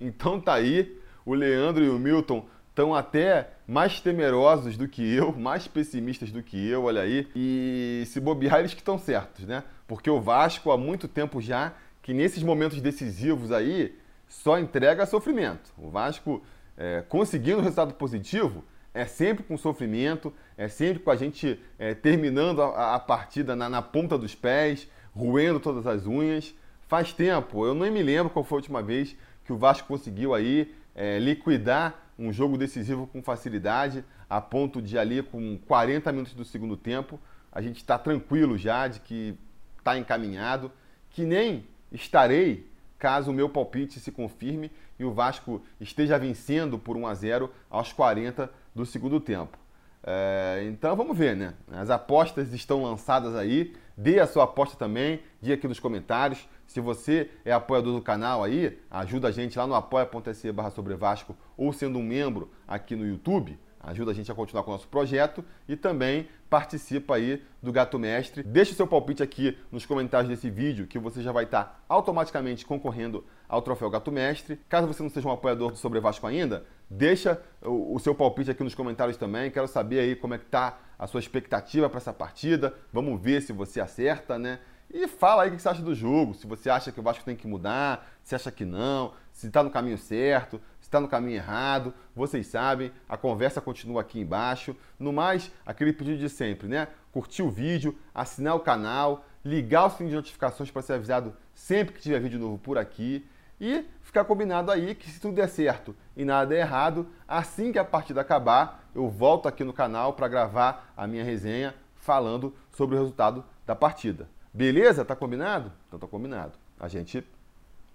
Então 0.00 0.40
tá 0.40 0.54
aí, 0.54 0.98
o 1.24 1.34
Leandro 1.34 1.84
e 1.84 1.90
o 1.90 1.98
Milton 1.98 2.46
estão 2.70 2.94
até 2.94 3.50
mais 3.66 4.00
temerosos 4.00 4.78
do 4.78 4.88
que 4.88 5.02
eu, 5.14 5.32
mais 5.32 5.68
pessimistas 5.68 6.32
do 6.32 6.42
que 6.42 6.66
eu, 6.66 6.84
olha 6.84 7.02
aí. 7.02 7.28
E 7.36 8.04
se 8.06 8.18
bobear, 8.18 8.60
eles 8.60 8.72
que 8.72 8.80
estão 8.80 8.98
certos, 8.98 9.44
né? 9.44 9.62
Porque 9.86 10.08
o 10.08 10.20
Vasco 10.20 10.70
há 10.70 10.78
muito 10.78 11.06
tempo 11.06 11.42
já 11.42 11.74
que 12.00 12.14
nesses 12.14 12.42
momentos 12.42 12.80
decisivos 12.80 13.52
aí 13.52 13.94
só 14.32 14.58
entrega 14.58 15.04
sofrimento. 15.04 15.72
O 15.76 15.90
Vasco 15.90 16.42
é, 16.76 17.04
conseguindo 17.06 17.58
um 17.58 17.60
resultado 17.60 17.92
positivo 17.94 18.64
é 18.94 19.04
sempre 19.04 19.44
com 19.44 19.58
sofrimento, 19.58 20.32
é 20.56 20.68
sempre 20.68 21.02
com 21.02 21.10
a 21.10 21.16
gente 21.16 21.60
é, 21.78 21.94
terminando 21.94 22.62
a, 22.62 22.94
a 22.94 22.98
partida 22.98 23.54
na, 23.54 23.68
na, 23.68 23.82
ponta 23.82 24.16
dos 24.16 24.34
pés, 24.34 24.88
roendo 25.14 25.60
todas 25.60 25.86
as 25.86 26.06
unhas. 26.06 26.54
Faz 26.88 27.12
tempo, 27.12 27.66
eu 27.66 27.74
nem 27.74 27.90
me 27.90 28.02
lembro 28.02 28.30
qual 28.30 28.44
foi 28.44 28.56
a 28.56 28.60
última 28.60 28.82
vez 28.82 29.14
que 29.44 29.52
o 29.52 29.56
Vasco 29.56 29.86
conseguiu 29.86 30.34
aí 30.34 30.74
é, 30.94 31.18
liquidar 31.18 31.94
um 32.18 32.32
jogo 32.32 32.56
decisivo 32.56 33.06
com 33.06 33.22
facilidade, 33.22 34.02
a 34.28 34.40
ponto 34.40 34.80
de 34.80 34.98
ali 34.98 35.22
com 35.22 35.58
40 35.66 36.10
minutos 36.10 36.34
do 36.34 36.44
segundo 36.44 36.76
tempo, 36.76 37.20
a 37.50 37.60
gente 37.60 37.76
está 37.76 37.98
tranquilo 37.98 38.56
já 38.56 38.88
de 38.88 39.00
que 39.00 39.36
está 39.78 39.98
encaminhado, 39.98 40.72
que 41.10 41.24
nem 41.24 41.66
estarei 41.90 42.71
caso 43.02 43.32
o 43.32 43.34
meu 43.34 43.48
palpite 43.48 43.98
se 43.98 44.12
confirme 44.12 44.70
e 44.96 45.04
o 45.04 45.12
Vasco 45.12 45.60
esteja 45.80 46.16
vencendo 46.16 46.78
por 46.78 46.96
1 46.96 47.08
a 47.08 47.14
0 47.14 47.50
aos 47.68 47.92
40 47.92 48.48
do 48.72 48.86
segundo 48.86 49.18
tempo. 49.18 49.58
É, 50.04 50.64
então 50.68 50.94
vamos 50.94 51.18
ver, 51.18 51.34
né? 51.34 51.54
As 51.72 51.90
apostas 51.90 52.52
estão 52.52 52.84
lançadas 52.84 53.34
aí. 53.34 53.74
Dê 53.96 54.20
a 54.20 54.26
sua 54.26 54.44
aposta 54.44 54.76
também, 54.76 55.20
diga 55.40 55.54
aqui 55.54 55.66
nos 55.66 55.80
comentários. 55.80 56.48
Se 56.64 56.80
você 56.80 57.28
é 57.44 57.52
apoiador 57.52 57.92
do 57.92 58.00
canal 58.00 58.44
aí, 58.44 58.78
ajuda 58.88 59.26
a 59.26 59.32
gente 59.32 59.58
lá 59.58 59.66
no 59.66 59.74
apoia.se 59.74 60.52
barra 60.52 60.70
sobre 60.70 60.94
Vasco 60.94 61.36
ou 61.56 61.72
sendo 61.72 61.98
um 61.98 62.04
membro 62.04 62.52
aqui 62.68 62.94
no 62.94 63.04
YouTube 63.04 63.58
ajuda 63.82 64.10
a 64.12 64.14
gente 64.14 64.30
a 64.30 64.34
continuar 64.34 64.62
com 64.62 64.70
o 64.70 64.74
nosso 64.74 64.88
projeto 64.88 65.44
e 65.68 65.76
também 65.76 66.28
participa 66.48 67.16
aí 67.16 67.42
do 67.62 67.72
Gato 67.72 67.98
Mestre. 67.98 68.42
Deixe 68.42 68.74
seu 68.74 68.86
palpite 68.86 69.22
aqui 69.22 69.58
nos 69.70 69.86
comentários 69.86 70.28
desse 70.28 70.50
vídeo 70.50 70.86
que 70.86 70.98
você 70.98 71.22
já 71.22 71.32
vai 71.32 71.44
estar 71.44 71.84
automaticamente 71.88 72.64
concorrendo 72.64 73.24
ao 73.48 73.62
troféu 73.62 73.90
Gato 73.90 74.12
Mestre. 74.12 74.60
Caso 74.68 74.86
você 74.86 75.02
não 75.02 75.10
seja 75.10 75.28
um 75.28 75.32
apoiador 75.32 75.70
do 75.70 75.76
Sobre 75.76 76.00
Vasco 76.00 76.26
ainda, 76.26 76.64
deixa 76.88 77.40
o, 77.62 77.98
seu 77.98 78.14
palpite 78.14 78.50
aqui 78.50 78.62
nos 78.62 78.74
comentários 78.74 79.16
também. 79.16 79.50
Quero 79.50 79.66
saber 79.66 80.00
aí 80.00 80.14
como 80.14 80.34
é 80.34 80.38
que 80.38 80.46
tá 80.46 80.78
a 80.98 81.06
sua 81.06 81.20
expectativa 81.20 81.88
para 81.88 81.98
essa 81.98 82.12
partida. 82.12 82.74
Vamos 82.92 83.20
ver 83.20 83.42
se 83.42 83.52
você 83.52 83.80
acerta, 83.80 84.38
né? 84.38 84.60
E 84.92 85.08
fala 85.08 85.44
aí 85.44 85.48
o 85.48 85.56
que 85.56 85.62
você 85.62 85.70
acha 85.70 85.80
do 85.80 85.94
jogo, 85.94 86.34
se 86.34 86.46
você 86.46 86.68
acha 86.68 86.92
que 86.92 87.00
o 87.00 87.02
Vasco 87.02 87.24
tem 87.24 87.34
que 87.34 87.46
mudar, 87.46 88.06
se 88.22 88.34
acha 88.34 88.50
que 88.52 88.64
não, 88.64 89.14
se 89.32 89.46
está 89.46 89.62
no 89.62 89.70
caminho 89.70 89.96
certo, 89.96 90.60
está 90.92 91.00
no 91.00 91.08
caminho 91.08 91.36
errado. 91.36 91.94
Vocês 92.14 92.46
sabem, 92.46 92.92
a 93.08 93.16
conversa 93.16 93.60
continua 93.60 94.02
aqui 94.02 94.20
embaixo. 94.20 94.76
No 94.98 95.12
mais, 95.12 95.50
aquele 95.64 95.92
pedido 95.92 96.18
de 96.18 96.28
sempre, 96.28 96.68
né? 96.68 96.88
Curtir 97.10 97.42
o 97.42 97.50
vídeo, 97.50 97.98
assinar 98.14 98.54
o 98.54 98.60
canal, 98.60 99.24
ligar 99.42 99.86
o 99.86 99.90
sininho 99.90 100.10
de 100.10 100.16
notificações 100.16 100.70
para 100.70 100.82
ser 100.82 100.94
avisado 100.94 101.34
sempre 101.54 101.94
que 101.94 102.00
tiver 102.00 102.20
vídeo 102.20 102.38
novo 102.38 102.58
por 102.58 102.76
aqui. 102.76 103.26
E 103.58 103.86
ficar 104.02 104.24
combinado 104.24 104.70
aí 104.70 104.94
que 104.94 105.08
se 105.08 105.20
tudo 105.20 105.34
der 105.34 105.48
certo 105.48 105.94
e 106.16 106.24
nada 106.24 106.46
der 106.46 106.60
errado, 106.60 107.06
assim 107.26 107.70
que 107.70 107.78
a 107.78 107.84
partida 107.84 108.20
acabar, 108.20 108.84
eu 108.94 109.08
volto 109.08 109.46
aqui 109.48 109.62
no 109.62 109.72
canal 109.72 110.12
para 110.14 110.28
gravar 110.28 110.92
a 110.96 111.06
minha 111.06 111.24
resenha 111.24 111.74
falando 111.94 112.54
sobre 112.72 112.96
o 112.96 112.98
resultado 112.98 113.44
da 113.64 113.76
partida. 113.76 114.28
Beleza? 114.52 115.04
Tá 115.04 115.14
combinado? 115.14 115.72
Então 115.86 115.98
tá 115.98 116.06
combinado. 116.06 116.52
A 116.78 116.88
gente 116.88 117.24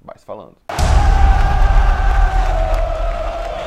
vai 0.02 0.18
se 0.18 0.26
falando. 0.26 0.56